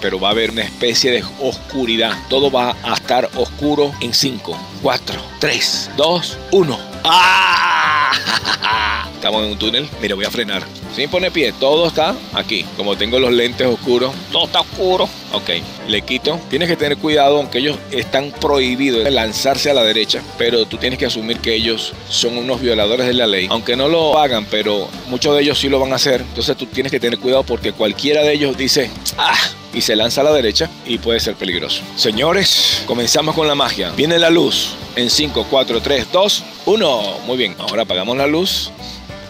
Pero 0.01 0.19
va 0.19 0.29
a 0.29 0.31
haber 0.33 0.51
una 0.51 0.63
especie 0.63 1.13
de 1.13 1.23
oscuridad. 1.41 2.13
Todo 2.29 2.51
va 2.51 2.75
a 2.83 2.95
estar 2.95 3.31
oscuro 3.37 3.93
en 4.01 4.13
5, 4.13 4.59
4, 4.83 5.21
3, 5.39 5.91
2, 5.97 6.39
1. 6.51 6.79
¡Ah! 7.05 8.11
Estamos 9.15 9.45
en 9.45 9.53
un 9.53 9.59
túnel. 9.59 9.89
Mira, 10.01 10.15
voy 10.15 10.25
a 10.25 10.31
frenar. 10.31 10.65
Sin 10.97 11.09
poner 11.09 11.31
pie, 11.31 11.53
todo 11.53 11.87
está 11.87 12.17
aquí. 12.33 12.65
Como 12.77 12.97
tengo 12.97 13.21
los 13.21 13.31
lentes 13.31 13.67
oscuros, 13.67 14.13
todo 14.33 14.47
está 14.47 14.61
oscuro. 14.61 15.09
Ok, 15.33 15.51
le 15.89 16.03
quito. 16.03 16.41
Tienes 16.49 16.69
que 16.69 16.77
tener 16.77 16.97
cuidado, 16.97 17.37
aunque 17.37 17.59
ellos 17.59 17.79
están 17.93 18.33
prohibidos 18.41 19.05
de 19.05 19.11
lanzarse 19.11 19.71
a 19.71 19.75
la 19.75 19.85
derecha, 19.85 20.23
pero 20.39 20.65
tú 20.65 20.79
tienes 20.79 20.99
que 20.99 21.07
asumir 21.07 21.39
que 21.39 21.55
ellos 21.55 21.93
son 22.09 22.39
unos 22.39 22.61
violadores 22.61 23.07
de 23.07 23.15
la 23.15 23.27
ley. 23.27 23.47
Aunque 23.51 23.77
no 23.77 23.89
lo 23.89 24.19
hagan, 24.19 24.47
pero 24.47 24.89
muchos 25.09 25.37
de 25.37 25.43
ellos 25.43 25.59
sí 25.59 25.69
lo 25.69 25.79
van 25.79 25.93
a 25.93 25.97
hacer. 25.97 26.23
Entonces 26.23 26.57
tú 26.57 26.67
tienes 26.67 26.91
que 26.91 26.99
tener 26.99 27.19
cuidado 27.19 27.45
porque 27.45 27.73
cualquiera 27.73 28.23
de 28.23 28.33
ellos 28.33 28.57
dice, 28.57 28.91
ah, 29.21 29.39
y 29.75 29.81
se 29.81 29.97
lanza 29.97 30.21
a 30.21 30.25
la 30.25 30.33
derecha 30.33 30.71
y 30.87 30.99
puede 30.99 31.21
ser 31.21 31.35
peligroso. 31.35 31.83
Señores, 31.97 32.83
comenzamos 32.87 33.35
con 33.35 33.47
la 33.47 33.55
magia. 33.55 33.91
Viene 33.91 34.19
la 34.19 34.31
luz 34.31 34.75
en 34.97 35.11
5, 35.11 35.47
4, 35.49 35.81
3, 35.81 36.07
2, 36.13 36.45
1. 36.67 37.19
Muy 37.27 37.37
bien, 37.37 37.55
ahora 37.59 37.83
apagamos 37.83 38.17
la 38.17 38.27
luz 38.27 38.71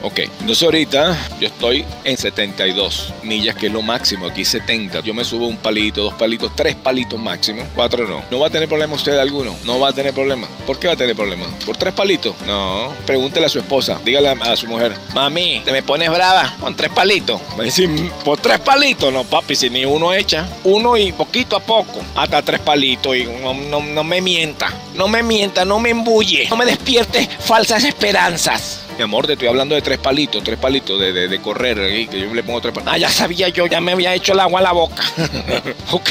Ok, 0.02 0.20
entonces 0.40 0.62
ahorita 0.62 1.18
yo 1.40 1.48
estoy 1.60 1.84
en 2.04 2.16
72 2.16 3.12
millas, 3.22 3.54
que 3.54 3.66
es 3.66 3.72
lo 3.72 3.82
máximo. 3.82 4.26
Aquí 4.26 4.46
70. 4.46 5.00
Yo 5.00 5.12
me 5.12 5.24
subo 5.24 5.46
un 5.46 5.58
palito, 5.58 6.04
dos 6.04 6.14
palitos, 6.14 6.50
tres 6.56 6.74
palitos 6.74 7.20
máximo. 7.20 7.64
Cuatro 7.74 8.08
no. 8.08 8.22
¿No 8.30 8.38
va 8.38 8.46
a 8.46 8.50
tener 8.50 8.66
problema 8.66 8.94
usted 8.94 9.18
alguno? 9.18 9.54
No 9.64 9.78
va 9.78 9.90
a 9.90 9.92
tener 9.92 10.14
problema. 10.14 10.48
¿Por 10.66 10.78
qué 10.78 10.86
va 10.86 10.94
a 10.94 10.96
tener 10.96 11.14
problema? 11.14 11.44
¿Por 11.66 11.76
tres 11.76 11.92
palitos? 11.92 12.34
No. 12.46 12.94
Pregúntele 13.04 13.44
a 13.44 13.48
su 13.50 13.58
esposa. 13.58 14.00
Dígale 14.02 14.30
a, 14.30 14.56
su 14.56 14.68
mujer. 14.68 14.94
Mami, 15.12 15.60
¿te 15.62 15.70
me 15.70 15.82
pones 15.82 16.08
brava 16.08 16.56
con 16.58 16.74
tres 16.74 16.90
palitos? 16.92 17.38
Me 17.58 17.64
dice, 17.64 17.86
¿por 18.24 18.38
tres 18.40 18.58
palitos? 18.60 19.12
No, 19.12 19.24
papi, 19.24 19.54
si 19.54 19.68
ni 19.68 19.84
uno 19.84 20.14
echa. 20.14 20.48
Uno 20.64 20.96
y 20.96 21.12
poquito 21.12 21.56
a 21.56 21.60
poco. 21.60 22.00
Hasta 22.14 22.40
tres 22.40 22.60
palitos. 22.60 23.14
Y 23.14 23.24
no, 23.24 23.52
no, 23.52 23.80
no 23.80 24.02
me 24.02 24.22
mienta. 24.22 24.72
No 24.94 25.08
me 25.08 25.22
mienta, 25.22 25.66
no 25.66 25.78
me 25.78 25.90
embulle. 25.90 26.48
No 26.48 26.56
me 26.56 26.64
despierte 26.64 27.28
falsas 27.38 27.84
esperanzas. 27.84 28.80
Mi 29.00 29.04
amor, 29.04 29.26
te 29.26 29.32
estoy 29.32 29.48
hablando 29.48 29.74
de 29.74 29.80
tres 29.80 29.96
palitos, 29.96 30.44
tres 30.44 30.58
palitos 30.58 31.00
de, 31.00 31.26
de, 31.26 31.40
correr, 31.40 32.06
que 32.10 32.20
yo 32.20 32.34
le 32.34 32.42
pongo 32.42 32.60
tres 32.60 32.74
palitos. 32.74 32.92
Ah, 32.94 32.98
ya 32.98 33.08
sabía 33.08 33.48
yo, 33.48 33.66
ya 33.66 33.80
me 33.80 33.92
había 33.92 34.14
hecho 34.14 34.34
el 34.34 34.40
agua 34.40 34.60
a 34.60 34.62
la 34.62 34.72
boca. 34.72 35.02
ok, 35.90 36.10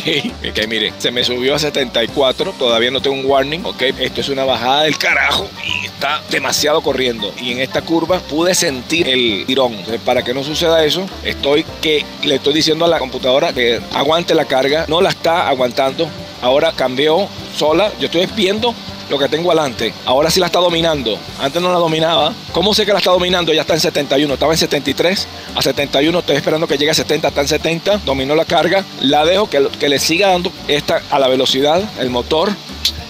ok, 0.49 0.67
mire, 0.67 0.91
se 0.97 1.11
me 1.11 1.23
subió 1.23 1.53
a 1.53 1.59
74, 1.59 2.51
todavía 2.53 2.89
no 2.89 2.99
tengo 2.99 3.15
un 3.15 3.27
warning, 3.27 3.63
ok, 3.63 3.79
esto 3.99 4.21
es 4.21 4.29
una 4.29 4.43
bajada 4.43 4.85
del 4.85 4.97
carajo 4.97 5.47
y 5.63 5.85
está 5.85 6.23
demasiado 6.31 6.81
corriendo. 6.81 7.31
Y 7.39 7.51
en 7.51 7.59
esta 7.59 7.83
curva 7.83 8.17
pude 8.21 8.55
sentir 8.55 9.07
el 9.07 9.45
tirón. 9.45 9.73
Entonces, 9.73 10.01
para 10.01 10.23
que 10.23 10.33
no 10.33 10.43
suceda 10.43 10.83
eso, 10.83 11.05
estoy 11.23 11.67
que 11.83 12.03
le 12.23 12.35
estoy 12.37 12.55
diciendo 12.55 12.85
a 12.85 12.87
la 12.87 12.97
computadora 12.97 13.53
que 13.53 13.79
aguante 13.93 14.33
la 14.33 14.45
carga, 14.45 14.85
no 14.87 14.99
la 14.99 15.09
está 15.09 15.47
aguantando. 15.47 16.09
Ahora 16.41 16.71
cambió 16.75 17.27
sola, 17.55 17.91
yo 17.99 18.07
estoy 18.07 18.27
viendo 18.35 18.73
lo 19.09 19.17
que 19.17 19.27
tengo 19.27 19.51
adelante. 19.51 19.93
Ahora 20.05 20.29
sí 20.29 20.39
la 20.39 20.45
está 20.45 20.59
dominando. 20.59 21.17
Antes 21.39 21.61
no 21.61 21.71
la 21.71 21.79
dominaba. 21.79 22.33
¿Cómo 22.51 22.73
sé 22.73 22.85
que 22.85 22.93
la 22.93 22.99
está 22.99 23.11
dominando? 23.11 23.53
Ya 23.53 23.61
está 23.61 23.73
en 23.73 23.79
71. 23.79 24.33
Estaba 24.33 24.53
en 24.53 24.57
73. 24.57 25.27
A 25.55 25.61
71 25.61 26.19
estoy 26.19 26.35
esperando 26.35 26.67
que 26.67 26.77
llegue 26.77 26.91
a 26.91 26.93
70. 26.93 27.27
Está 27.27 27.41
en 27.41 27.47
70. 27.47 27.97
Dominó 28.05 28.35
la 28.35 28.45
carga. 28.45 28.85
La 29.01 29.25
dejo 29.25 29.49
que, 29.49 29.89
le 29.89 29.99
siga 29.99 30.29
dando 30.29 30.51
esta 30.67 31.01
a 31.09 31.19
la 31.19 31.27
velocidad. 31.27 31.81
El 31.99 32.09
motor. 32.09 32.51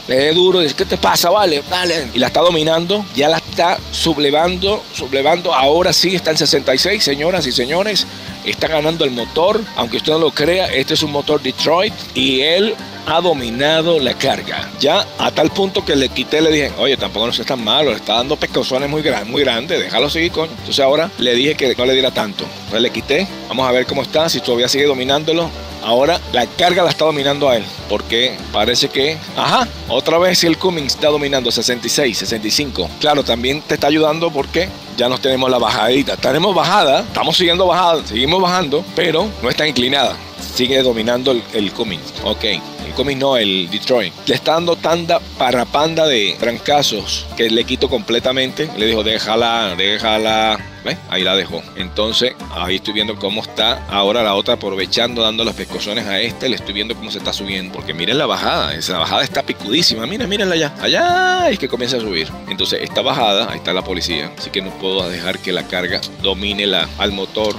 Le 0.07 0.15
dé 0.15 0.33
duro. 0.33 0.61
Dice, 0.61 0.75
¿qué 0.75 0.85
te 0.85 0.97
pasa? 0.97 1.29
Vale, 1.29 1.63
dale. 1.69 2.07
Y 2.13 2.19
la 2.19 2.27
está 2.27 2.41
dominando. 2.41 3.05
Ya 3.15 3.29
la 3.29 3.37
está 3.37 3.77
sublevando. 3.91 4.83
Sublevando. 4.93 5.53
Ahora 5.53 5.93
sí 5.93 6.15
está 6.15 6.31
en 6.31 6.37
66, 6.37 7.03
señoras 7.03 7.45
y 7.45 7.51
señores. 7.51 8.07
Está 8.45 8.67
ganando 8.67 9.03
el 9.05 9.11
motor. 9.11 9.61
Aunque 9.75 9.97
usted 9.97 10.13
no 10.13 10.19
lo 10.19 10.31
crea, 10.31 10.67
este 10.67 10.93
es 10.93 11.03
un 11.03 11.11
motor 11.11 11.41
Detroit. 11.41 11.93
Y 12.15 12.41
él 12.41 12.75
ha 13.05 13.21
dominado 13.21 13.99
la 13.99 14.13
carga. 14.13 14.69
Ya 14.79 15.05
a 15.17 15.31
tal 15.31 15.49
punto 15.49 15.83
que 15.83 15.95
le 15.95 16.09
quité, 16.09 16.41
le 16.41 16.51
dije, 16.51 16.71
oye, 16.77 16.97
tampoco 16.97 17.27
no 17.27 17.33
seas 17.33 17.47
tan 17.47 17.63
malo, 17.63 17.91
está 17.91 18.15
dando 18.15 18.35
pescozones 18.35 18.89
muy, 18.89 19.01
grandes, 19.01 19.29
muy 19.29 19.43
grandes, 19.43 19.79
déjalo 19.79 20.09
seguir, 20.09 20.31
coño. 20.31 20.51
Entonces 20.51 20.79
ahora 20.79 21.09
le 21.17 21.35
dije 21.35 21.55
que 21.55 21.75
no 21.75 21.85
le 21.85 21.93
diera 21.93 22.11
tanto. 22.11 22.43
Entonces 22.43 22.81
le 22.81 22.89
quité, 22.91 23.27
vamos 23.47 23.67
a 23.67 23.71
ver 23.71 23.85
cómo 23.85 24.01
está, 24.01 24.29
si 24.29 24.41
todavía 24.41 24.67
sigue 24.67 24.85
dominándolo. 24.85 25.49
Ahora 25.81 26.19
la 26.33 26.45
carga 26.45 26.83
la 26.83 26.89
está 26.89 27.05
dominando 27.05 27.49
a 27.49 27.55
él, 27.55 27.63
porque 27.87 28.37
parece 28.51 28.89
que, 28.89 29.17
ajá, 29.37 29.67
otra 29.87 30.17
vez 30.17 30.43
el 30.43 30.57
Cummings 30.57 30.95
está 30.95 31.07
dominando 31.07 31.51
66, 31.51 32.17
65. 32.17 32.89
Claro, 32.99 33.23
también 33.23 33.61
te 33.61 33.75
está 33.75 33.87
ayudando 33.87 34.29
porque 34.29 34.67
ya 34.97 35.07
nos 35.07 35.21
tenemos 35.21 35.49
la 35.49 35.57
bajadita. 35.57 36.17
Tenemos 36.17 36.53
bajada, 36.53 36.99
estamos 36.99 37.37
siguiendo 37.37 37.65
bajada, 37.65 38.05
seguimos 38.05 38.41
bajando, 38.41 38.83
pero 38.93 39.29
no 39.41 39.49
está 39.49 39.65
inclinada. 39.65 40.17
Sigue 40.53 40.81
dominando 40.83 41.31
el, 41.31 41.41
el 41.53 41.71
Cummings. 41.71 42.13
Ok 42.23 42.45
no, 43.03 43.37
el 43.37 43.69
Detroit. 43.69 44.13
Le 44.27 44.35
está 44.35 44.53
dando 44.53 44.75
tanda 44.75 45.19
para 45.37 45.65
panda 45.65 46.05
de 46.05 46.35
trancazos 46.39 47.25
que 47.37 47.49
le 47.49 47.63
quito 47.63 47.89
completamente. 47.89 48.69
Le 48.77 48.87
dijo, 48.87 49.03
déjala, 49.03 49.75
déjala. 49.77 50.59
Ahí 51.09 51.23
la 51.23 51.35
dejó. 51.35 51.61
Entonces, 51.75 52.33
ahí 52.51 52.77
estoy 52.77 52.93
viendo 52.93 53.15
cómo 53.15 53.41
está 53.41 53.85
ahora 53.89 54.23
la 54.23 54.35
otra 54.35 54.55
aprovechando, 54.55 55.21
dando 55.21 55.43
las 55.43 55.55
pescozones 55.55 56.05
a 56.07 56.19
este. 56.19 56.49
Le 56.49 56.55
estoy 56.55 56.73
viendo 56.73 56.95
cómo 56.95 57.11
se 57.11 57.19
está 57.19 57.31
subiendo. 57.33 57.73
Porque 57.73 57.93
miren 57.93 58.17
la 58.17 58.25
bajada. 58.25 58.73
Esa 58.73 58.97
bajada 58.97 59.23
está 59.23 59.43
picudísima. 59.43 60.05
Miren, 60.05 60.29
mírenla 60.29 60.55
allá. 60.55 60.73
Allá 60.81 61.49
es 61.49 61.59
que 61.59 61.67
comienza 61.67 61.97
a 61.97 61.99
subir. 61.99 62.27
Entonces, 62.49 62.79
esta 62.81 63.01
bajada, 63.01 63.51
ahí 63.51 63.57
está 63.57 63.73
la 63.73 63.83
policía. 63.83 64.31
Así 64.37 64.49
que 64.49 64.61
no 64.61 64.71
puedo 64.71 65.07
dejar 65.09 65.39
que 65.39 65.51
la 65.51 65.67
carga 65.67 66.01
domine 66.21 66.65
la, 66.65 66.87
al 66.97 67.11
motor 67.11 67.55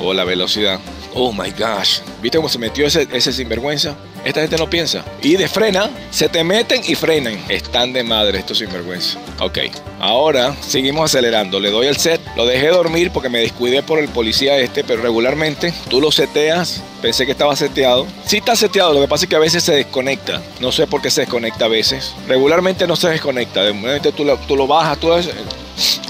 o 0.00 0.14
la 0.14 0.24
velocidad. 0.24 0.80
Oh 1.14 1.32
my 1.32 1.50
gosh. 1.50 2.00
¿Viste 2.22 2.38
cómo 2.38 2.48
se 2.48 2.58
metió 2.58 2.86
ese, 2.86 3.08
ese 3.12 3.32
sinvergüenza? 3.32 3.96
Esta 4.26 4.40
gente 4.40 4.56
no 4.56 4.68
piensa. 4.68 5.04
Y 5.22 5.36
de 5.36 5.46
frena, 5.46 5.88
se 6.10 6.28
te 6.28 6.42
meten 6.42 6.82
y 6.84 6.96
frenan. 6.96 7.38
Están 7.48 7.92
de 7.92 8.02
madre 8.02 8.40
estos 8.40 8.58
sinvergüenza. 8.58 9.20
Ok, 9.38 9.58
ahora 10.00 10.56
seguimos 10.60 11.04
acelerando. 11.04 11.60
Le 11.60 11.70
doy 11.70 11.86
el 11.86 11.96
set. 11.96 12.20
Lo 12.34 12.44
dejé 12.44 12.66
dormir 12.66 13.12
porque 13.12 13.28
me 13.28 13.38
descuidé 13.38 13.84
por 13.84 14.00
el 14.00 14.08
policía 14.08 14.58
este, 14.58 14.82
pero 14.82 15.00
regularmente 15.00 15.72
tú 15.88 16.00
lo 16.00 16.10
seteas. 16.10 16.82
Pensé 17.00 17.24
que 17.24 17.30
estaba 17.30 17.54
seteado. 17.54 18.04
Sí 18.24 18.38
está 18.38 18.56
seteado, 18.56 18.94
lo 18.94 19.00
que 19.00 19.06
pasa 19.06 19.26
es 19.26 19.30
que 19.30 19.36
a 19.36 19.38
veces 19.38 19.62
se 19.62 19.76
desconecta. 19.76 20.42
No 20.58 20.72
sé 20.72 20.88
por 20.88 21.00
qué 21.00 21.10
se 21.12 21.20
desconecta 21.20 21.66
a 21.66 21.68
veces. 21.68 22.12
Regularmente 22.26 22.88
no 22.88 22.96
se 22.96 23.08
desconecta. 23.08 23.62
De 23.62 23.72
momento 23.72 24.10
tú 24.10 24.24
lo, 24.24 24.36
tú 24.38 24.56
lo 24.56 24.66
bajas. 24.66 24.98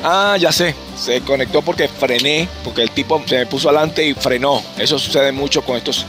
Ah, 0.03 0.39
ya 0.41 0.53
sé 0.53 0.75
se 0.97 1.21
conectó 1.21 1.63
porque 1.63 1.89
frené, 1.89 2.49
porque 2.65 2.83
el 2.83 2.91
tipo 2.91 3.23
se 3.27 3.37
me 3.37 3.47
puso 3.47 3.69
adelante 3.69 4.05
y 4.05 4.15
frenó. 4.15 4.63
Eso 4.79 4.99
sucede 4.99 5.33
mucho 5.33 5.63
con 5.63 5.77
estos 5.77 6.07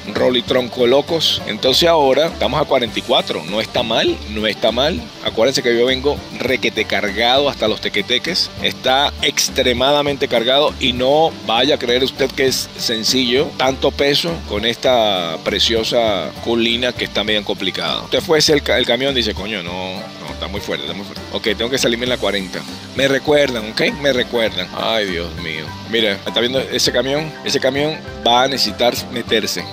tronco 0.48 0.88
locos. 0.88 1.42
Entonces 1.48 1.88
ahora 1.90 1.97
estamos 2.26 2.62
a 2.62 2.66
44. 2.66 3.44
No 3.50 3.60
está 3.60 3.84
mal, 3.84 4.16
no 4.30 4.48
está 4.48 4.72
mal. 4.72 5.02
Acuérdense 5.24 5.64
que 5.64 5.78
yo 5.78 5.86
vengo 5.86 6.18
requete 6.40 6.86
cargado 6.86 7.50
hasta 7.50 7.68
los 7.68 7.82
tequeteques. 7.82 8.50
Está 8.62 9.14
extremadamente 9.22 10.28
cargado 10.28 10.74
y 10.80 10.94
no 10.94 11.32
vaya 11.46 11.76
a 11.76 11.80
creer 11.80 12.04
usted 12.04 12.30
que 12.32 12.48
es 12.48 12.70
sencillo. 12.78 13.50
Tanto 13.58 13.92
peso 13.92 14.32
con 14.48 14.66
esta 14.66 15.38
preciosa 15.44 16.32
colina 16.44 16.94
que 16.94 17.06
está 17.06 17.24
medio 17.24 17.44
complicada. 17.44 18.04
Usted 18.04 18.22
fuese 18.22 18.54
el, 18.54 18.64
el 18.66 18.86
camión 18.86 19.14
dice, 19.14 19.34
coño, 19.34 19.64
no, 19.64 19.72
no, 19.72 20.34
está 20.34 20.48
muy 20.48 20.62
fuerte, 20.62 20.86
está 20.86 20.96
muy 20.96 21.06
fuerte. 21.06 21.24
Ok, 21.34 21.58
tengo 21.58 21.70
que 21.70 21.78
salirme 21.78 22.06
en 22.06 22.10
la 22.10 22.18
40. 22.18 22.60
Me 22.96 23.08
recuerdan, 23.08 23.72
ok, 23.72 23.82
me 24.02 24.14
recuerdan. 24.14 24.68
Ay, 24.76 25.06
Dios 25.08 25.34
mío. 25.44 25.66
Mira, 25.90 26.14
está 26.26 26.40
viendo 26.40 26.60
ese 26.60 26.92
camión. 26.92 27.32
Ese 27.44 27.60
camión 27.60 27.98
va 28.26 28.44
a 28.44 28.48
necesitar 28.48 28.94
meterse. 29.12 29.64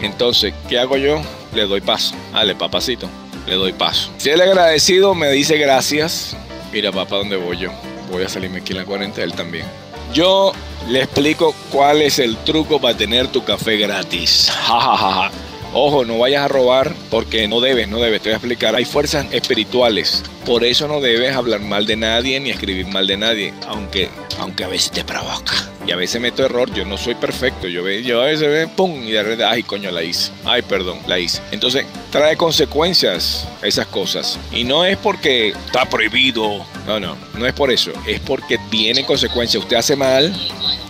Entonces, 0.00 0.52
¿qué 0.68 0.78
hago 0.78 0.96
yo? 0.96 1.22
Le 1.54 1.66
doy 1.66 1.80
paso. 1.80 2.14
Dale, 2.32 2.54
papacito. 2.54 3.08
Le 3.46 3.54
doy 3.54 3.72
paso. 3.72 4.10
Si 4.18 4.30
él 4.30 4.40
agradecido, 4.40 5.14
me 5.14 5.30
dice 5.30 5.56
gracias. 5.58 6.36
Mira, 6.72 6.92
papá, 6.92 7.16
¿dónde 7.16 7.36
voy 7.36 7.58
yo? 7.58 7.70
Voy 8.10 8.22
a 8.22 8.28
salirme 8.28 8.58
aquí 8.60 8.72
en 8.72 8.78
la 8.78 8.84
40, 8.84 9.22
él 9.22 9.32
también. 9.34 9.66
Yo 10.14 10.52
le 10.88 11.02
explico 11.02 11.54
cuál 11.70 12.02
es 12.02 12.18
el 12.18 12.36
truco 12.38 12.80
para 12.80 12.96
tener 12.96 13.28
tu 13.28 13.44
café 13.44 13.76
gratis. 13.76 14.50
Ja, 14.66 14.80
ja, 14.80 14.96
ja. 14.96 15.30
Ojo, 15.74 16.04
no 16.04 16.18
vayas 16.18 16.42
a 16.42 16.48
robar 16.48 16.92
porque 17.10 17.48
no 17.48 17.60
debes, 17.60 17.88
no 17.88 17.98
debes. 17.98 18.20
Te 18.20 18.28
voy 18.28 18.34
a 18.34 18.36
explicar. 18.36 18.74
Hay 18.74 18.84
fuerzas 18.84 19.26
espirituales. 19.32 20.22
Por 20.44 20.64
eso 20.64 20.86
no 20.86 21.00
debes 21.00 21.34
hablar 21.34 21.60
mal 21.60 21.86
de 21.86 21.96
nadie 21.96 22.38
ni 22.40 22.50
escribir 22.50 22.86
mal 22.88 23.06
de 23.06 23.16
nadie. 23.16 23.54
Aunque, 23.66 24.10
aunque 24.42 24.64
a 24.64 24.68
veces 24.68 24.90
te 24.90 25.04
provoca. 25.04 25.52
Y 25.86 25.92
a 25.92 25.96
veces 25.96 26.20
meto 26.20 26.44
error. 26.44 26.72
Yo 26.72 26.84
no 26.84 26.96
soy 26.96 27.14
perfecto. 27.14 27.66
Yo, 27.66 27.88
yo 27.88 28.20
a 28.20 28.26
veces 28.26 28.48
ve, 28.48 28.68
pum, 28.68 29.06
y 29.06 29.12
de 29.12 29.22
repente, 29.22 29.44
ay, 29.44 29.62
coño, 29.62 29.90
la 29.90 30.02
hice. 30.02 30.30
Ay, 30.44 30.62
perdón, 30.62 30.98
la 31.06 31.18
hice. 31.18 31.40
Entonces, 31.50 31.86
trae 32.10 32.36
consecuencias 32.36 33.46
esas 33.62 33.86
cosas. 33.86 34.38
Y 34.52 34.64
no 34.64 34.84
es 34.84 34.96
porque 34.98 35.48
está 35.48 35.88
prohibido. 35.88 36.64
No, 36.86 37.00
no, 37.00 37.16
no 37.34 37.46
es 37.46 37.52
por 37.52 37.70
eso. 37.70 37.92
Es 38.06 38.20
porque 38.20 38.58
tiene 38.70 39.04
consecuencias. 39.04 39.62
Usted 39.62 39.76
hace 39.76 39.96
mal, 39.96 40.34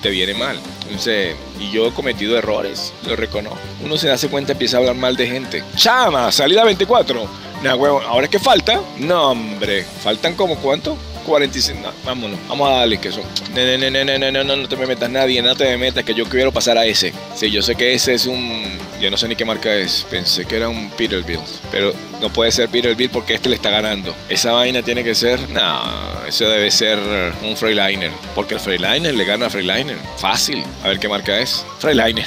te 0.00 0.10
viene 0.10 0.34
mal. 0.34 0.58
Entonces, 0.84 1.36
y 1.58 1.70
yo 1.70 1.86
he 1.86 1.92
cometido 1.92 2.36
errores, 2.36 2.92
lo 3.06 3.16
reconozco. 3.16 3.58
Uno 3.82 3.96
se 3.96 4.10
hace 4.10 4.28
cuenta, 4.28 4.52
empieza 4.52 4.76
a 4.76 4.80
hablar 4.80 4.96
mal 4.96 5.16
de 5.16 5.26
gente. 5.26 5.64
Chama, 5.76 6.30
salida 6.32 6.64
24. 6.64 7.26
Nah, 7.62 7.76
huevo, 7.76 8.00
ahora 8.02 8.26
es 8.26 8.30
que 8.30 8.38
falta. 8.38 8.80
No, 8.98 9.30
hombre, 9.30 9.84
faltan 9.84 10.34
como 10.34 10.56
cuánto? 10.56 10.96
45. 11.22 11.92
vámonos, 12.04 12.38
vamos 12.48 12.68
a 12.68 12.76
darle 12.76 12.98
que 12.98 13.10
son. 13.10 13.24
No, 13.54 13.78
no, 13.78 13.90
no, 13.90 14.04
no, 14.04 14.18
no, 14.18 14.30
no, 14.30 14.44
no, 14.44 14.56
no 14.56 14.68
te 14.68 14.76
me 14.76 14.86
metas 14.86 15.10
nadie, 15.10 15.42
no 15.42 15.54
te 15.54 15.64
me 15.64 15.76
metas, 15.76 16.04
que 16.04 16.14
yo 16.14 16.24
quiero 16.26 16.52
pasar 16.52 16.78
a 16.78 16.84
ese. 16.84 17.12
Sí, 17.34 17.50
yo 17.50 17.62
sé 17.62 17.74
que 17.74 17.94
ese 17.94 18.14
es 18.14 18.26
un. 18.26 18.78
Yo 19.00 19.10
no 19.10 19.16
sé 19.16 19.26
ni 19.26 19.34
qué 19.34 19.44
marca 19.44 19.74
es. 19.74 20.06
Pensé 20.08 20.44
que 20.44 20.56
era 20.56 20.68
un 20.68 20.90
Peterbilt. 20.90 21.42
Pero 21.70 21.92
no 22.20 22.32
puede 22.32 22.52
ser 22.52 22.68
Peterbilt 22.68 23.12
porque 23.12 23.34
este 23.34 23.48
le 23.48 23.56
está 23.56 23.70
ganando. 23.70 24.14
Esa 24.28 24.52
vaina 24.52 24.82
tiene 24.82 25.02
que 25.02 25.14
ser, 25.14 25.40
no, 25.50 25.82
eso 26.32 26.48
debe 26.48 26.70
ser 26.70 26.98
un 27.42 27.54
Freiliner, 27.58 28.10
porque 28.34 28.54
el 28.54 28.60
Freiliner 28.60 29.14
le 29.14 29.24
gana 29.26 29.46
a 29.46 29.50
Freiliner. 29.50 29.98
Fácil. 30.16 30.64
A 30.82 30.88
ver 30.88 30.98
qué 30.98 31.06
marca 31.06 31.38
es. 31.38 31.62
Freiliner. 31.78 32.24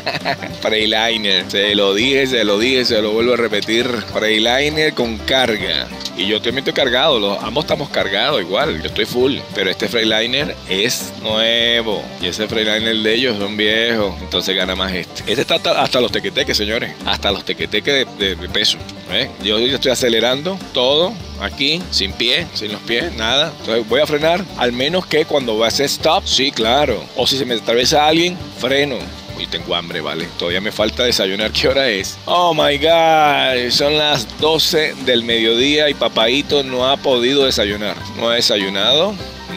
Freiliner. 0.60 1.50
Se 1.50 1.74
lo 1.74 1.94
dije, 1.94 2.26
se 2.26 2.44
lo 2.44 2.58
dije, 2.58 2.84
se 2.84 3.00
lo 3.00 3.12
vuelvo 3.12 3.32
a 3.32 3.36
repetir. 3.38 3.86
Freiliner 4.12 4.92
con 4.92 5.16
carga. 5.16 5.88
Y 6.14 6.26
yo 6.26 6.42
también 6.42 6.58
estoy 6.58 6.74
cargado, 6.74 7.18
los, 7.18 7.42
ambos 7.42 7.64
estamos 7.64 7.88
cargados 7.88 8.42
igual, 8.42 8.82
yo 8.82 8.88
estoy 8.88 9.06
full. 9.06 9.38
Pero 9.54 9.70
este 9.70 9.88
Freiliner 9.88 10.54
es 10.68 11.14
nuevo. 11.22 12.04
Y 12.20 12.26
ese 12.26 12.48
Freiliner 12.48 12.96
de 12.96 13.14
ellos 13.14 13.38
son 13.38 13.56
viejos. 13.56 14.14
Entonces 14.20 14.54
gana 14.54 14.74
más 14.74 14.92
este. 14.92 15.22
Este 15.26 15.40
está 15.40 15.54
hasta, 15.54 16.00
los 16.02 16.12
tequeteques, 16.12 16.54
señores. 16.54 16.92
Hasta 17.06 17.32
los 17.32 17.46
tequeteques 17.46 18.06
de, 18.18 18.36
peso. 18.52 18.76
¿Eh? 19.10 19.30
Yo 19.42 19.58
estoy 19.58 19.92
acelerando 19.92 20.58
todo 20.72 21.12
aquí, 21.40 21.82
sin 21.90 22.12
pie, 22.12 22.46
sin 22.54 22.72
los 22.72 22.80
pies, 22.82 23.14
nada. 23.14 23.52
Entonces 23.60 23.88
voy 23.88 24.00
a 24.00 24.06
frenar, 24.06 24.44
al 24.56 24.72
menos 24.72 25.06
que 25.06 25.24
cuando 25.24 25.58
va 25.58 25.66
a 25.66 25.68
hacer 25.68 25.86
stop, 25.86 26.24
sí, 26.26 26.50
claro. 26.50 27.02
O 27.16 27.26
si 27.26 27.36
se 27.36 27.44
me 27.44 27.54
atraviesa 27.54 28.06
alguien, 28.06 28.36
freno 28.58 28.96
y 29.38 29.46
tengo 29.46 29.74
hambre, 29.74 30.00
¿vale? 30.00 30.28
Todavía 30.38 30.60
me 30.60 30.72
falta 30.72 31.04
desayunar. 31.04 31.50
¿Qué 31.52 31.68
hora 31.68 31.88
es? 31.88 32.18
Oh 32.26 32.54
my 32.54 32.76
God, 32.78 33.70
son 33.70 33.96
las 33.96 34.26
12 34.40 34.94
del 35.04 35.24
mediodía 35.24 35.88
y 35.88 35.94
papadito 35.94 36.62
no 36.62 36.88
ha 36.88 36.96
podido 36.96 37.44
desayunar. 37.44 37.96
No 38.16 38.28
ha 38.28 38.34
desayunado, 38.34 39.14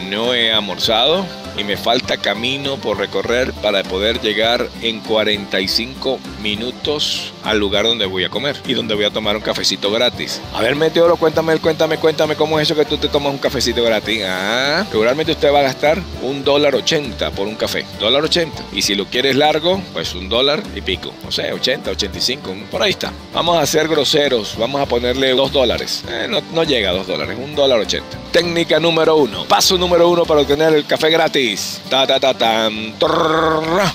no 0.08 0.34
he 0.34 0.52
almorzado 0.52 1.26
y 1.56 1.64
me 1.64 1.76
falta 1.76 2.16
camino 2.16 2.76
por 2.76 2.98
recorrer 2.98 3.52
para 3.54 3.82
poder 3.82 4.20
llegar 4.20 4.68
en 4.80 5.00
45 5.00 6.18
minutos 6.42 7.32
al 7.44 7.58
lugar 7.58 7.84
donde 7.84 8.06
voy 8.06 8.24
a 8.24 8.28
comer 8.28 8.60
y 8.66 8.74
donde 8.74 8.94
voy 8.94 9.04
a 9.04 9.10
tomar 9.10 9.36
un 9.36 9.42
cafecito 9.42 9.90
gratis. 9.90 10.40
A 10.52 10.62
ver, 10.62 10.76
Meteoro, 10.76 11.16
cuéntame, 11.16 11.56
cuéntame, 11.58 11.98
cuéntame 11.98 12.36
cómo 12.36 12.58
es 12.58 12.68
eso 12.68 12.74
que 12.74 12.84
tú 12.84 12.98
te 12.98 13.08
tomas 13.08 13.32
un 13.32 13.38
cafecito 13.38 13.82
gratis. 13.82 14.22
Ah, 14.26 14.84
seguramente 14.90 15.32
usted 15.32 15.52
va 15.52 15.60
a 15.60 15.62
gastar 15.62 16.00
un 16.22 16.44
dólar 16.44 16.74
ochenta 16.74 17.30
por 17.30 17.46
un 17.46 17.54
café. 17.54 17.84
Dólar 18.00 18.24
ochenta. 18.24 18.62
Y 18.72 18.82
si 18.82 18.94
lo 18.94 19.06
quieres 19.06 19.36
largo, 19.36 19.80
pues 19.92 20.14
un 20.14 20.28
dólar 20.28 20.62
y 20.74 20.80
pico. 20.80 21.12
No 21.24 21.32
sé, 21.32 21.52
80, 21.52 21.90
85, 21.90 22.54
por 22.70 22.82
ahí 22.82 22.90
está. 22.90 23.12
Vamos 23.32 23.58
a 23.58 23.66
ser 23.66 23.88
groseros, 23.88 24.56
vamos 24.58 24.80
a 24.80 24.86
ponerle 24.86 25.30
dos 25.34 25.52
dólares. 25.52 26.04
Eh, 26.08 26.28
no, 26.28 26.64
llega 26.64 26.90
a 26.90 26.92
dos 26.92 27.06
dólares, 27.06 27.36
un 27.42 27.54
dólar 27.54 27.80
ochenta. 27.80 28.18
Técnica 28.32 28.80
número 28.80 29.16
uno. 29.16 29.44
Paso 29.44 29.76
número 29.76 30.08
uno 30.08 30.24
para 30.24 30.40
obtener 30.40 30.72
el 30.72 30.86
café 30.86 31.10
gratis. 31.10 31.82
Ta 31.90 32.06
ta 32.06 32.18
ta 32.18 32.32
tan. 32.32 32.94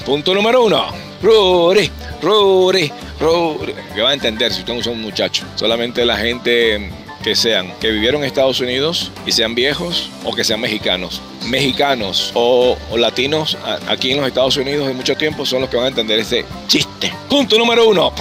Punto 0.06 0.36
número 0.36 0.63
uno. 0.63 0.86
Rudy, 1.24 1.89
Rudy, 2.22 2.91
Rudy. 3.20 3.74
Que 3.96 4.01
va 4.03 4.12
a 4.12 4.13
entender 4.13 4.53
si 4.53 4.60
usted 4.60 4.75
es 4.75 4.86
un 4.86 5.01
muchacho. 5.01 5.44
Solamente 5.56 6.06
la 6.06 6.17
gente 6.17 6.91
que 7.24 7.36
sean, 7.36 7.74
que 7.79 7.89
vivieron 7.89 8.22
en 8.22 8.27
Estados 8.27 8.60
Unidos 8.60 9.12
y 9.25 9.32
sean 9.32 9.56
viejos 9.56 10.12
o 10.24 10.32
que 10.36 10.44
sean 10.44 10.62
mexicanos. 10.62 11.20
Mexicanos 11.48 12.32
o, 12.36 12.77
latinos 12.96 13.58
aquí 13.88 14.12
en 14.12 14.17
los 14.17 14.27
Estados 14.27 14.56
Unidos 14.58 14.88
de 14.88 14.94
mucho 14.94 15.15
tiempo 15.15 15.48
son 15.48 15.62
los 15.62 15.70
que 15.72 15.77
van 15.77 15.86
a 15.88 15.89
entender 15.89 16.20
ese 16.20 16.46
chiste. 16.67 17.12
Punto 17.27 17.58
número 17.58 17.88
uno. 17.88 18.13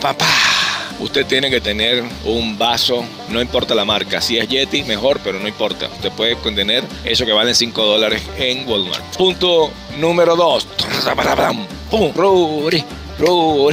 Papá 0.00 0.55
usted 1.00 1.26
tiene 1.26 1.50
que 1.50 1.60
tener 1.60 2.02
un 2.24 2.58
vaso, 2.58 3.04
no 3.28 3.40
importa 3.40 3.74
la 3.74 3.84
marca. 3.84 4.20
Si 4.20 4.38
es 4.38 4.48
Yeti, 4.48 4.82
mejor, 4.84 5.20
pero 5.22 5.38
no 5.38 5.48
importa. 5.48 5.86
Usted 5.86 6.10
puede 6.12 6.36
contener 6.36 6.84
eso 7.04 7.24
que 7.24 7.32
vale 7.32 7.54
5 7.54 7.84
dólares 7.84 8.22
en 8.38 8.68
Walmart. 8.68 9.16
Punto 9.16 9.70
número 9.98 10.36
2. 10.36 10.66
¡Pum! 11.90 12.12
Rudy. 12.14 12.84
ok, 13.18 13.72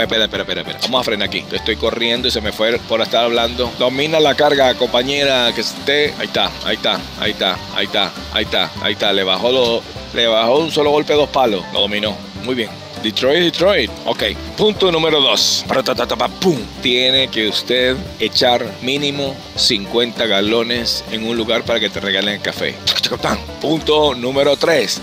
espera, 0.00 0.24
espera, 0.24 0.42
espera, 0.42 0.60
espera. 0.62 0.78
Vamos 0.82 1.02
a 1.02 1.04
frenar 1.04 1.28
aquí. 1.28 1.44
Estoy 1.52 1.76
corriendo 1.76 2.26
y 2.26 2.30
se 2.32 2.40
me 2.40 2.50
fue 2.50 2.78
por 2.88 3.00
estar 3.00 3.24
hablando. 3.24 3.70
Domina 3.78 4.18
la 4.18 4.34
carga, 4.34 4.74
compañera, 4.74 5.52
que 5.54 5.60
esté. 5.60 6.12
Ahí 6.18 6.26
está, 6.26 6.50
ahí 6.64 6.74
está, 6.74 6.98
ahí 7.20 7.30
está, 7.30 7.56
ahí 7.76 7.84
está, 7.84 8.12
ahí 8.32 8.44
está, 8.44 8.70
ahí 8.82 8.92
está. 8.94 9.12
Le 9.12 9.22
bajó, 9.22 9.52
lo, 9.52 9.82
le 10.14 10.26
bajó 10.26 10.58
un 10.58 10.72
solo 10.72 10.90
golpe 10.90 11.14
dos 11.14 11.28
palos. 11.28 11.62
Lo 11.72 11.82
dominó. 11.82 12.16
Muy 12.44 12.56
bien. 12.56 12.81
Detroit, 13.02 13.40
Detroit. 13.42 13.90
Ok. 14.06 14.22
Punto 14.56 14.92
número 14.92 15.20
dos. 15.20 15.64
¡Pum! 16.40 16.56
Tiene 16.80 17.28
que 17.28 17.48
usted 17.48 17.96
echar 18.20 18.64
mínimo 18.82 19.34
50 19.56 20.26
galones 20.26 21.04
en 21.10 21.26
un 21.26 21.36
lugar 21.36 21.64
para 21.64 21.80
que 21.80 21.90
te 21.90 22.00
regalen 22.00 22.40
café. 22.40 22.74
Punto 23.60 24.14
número 24.14 24.56
tres. 24.56 25.00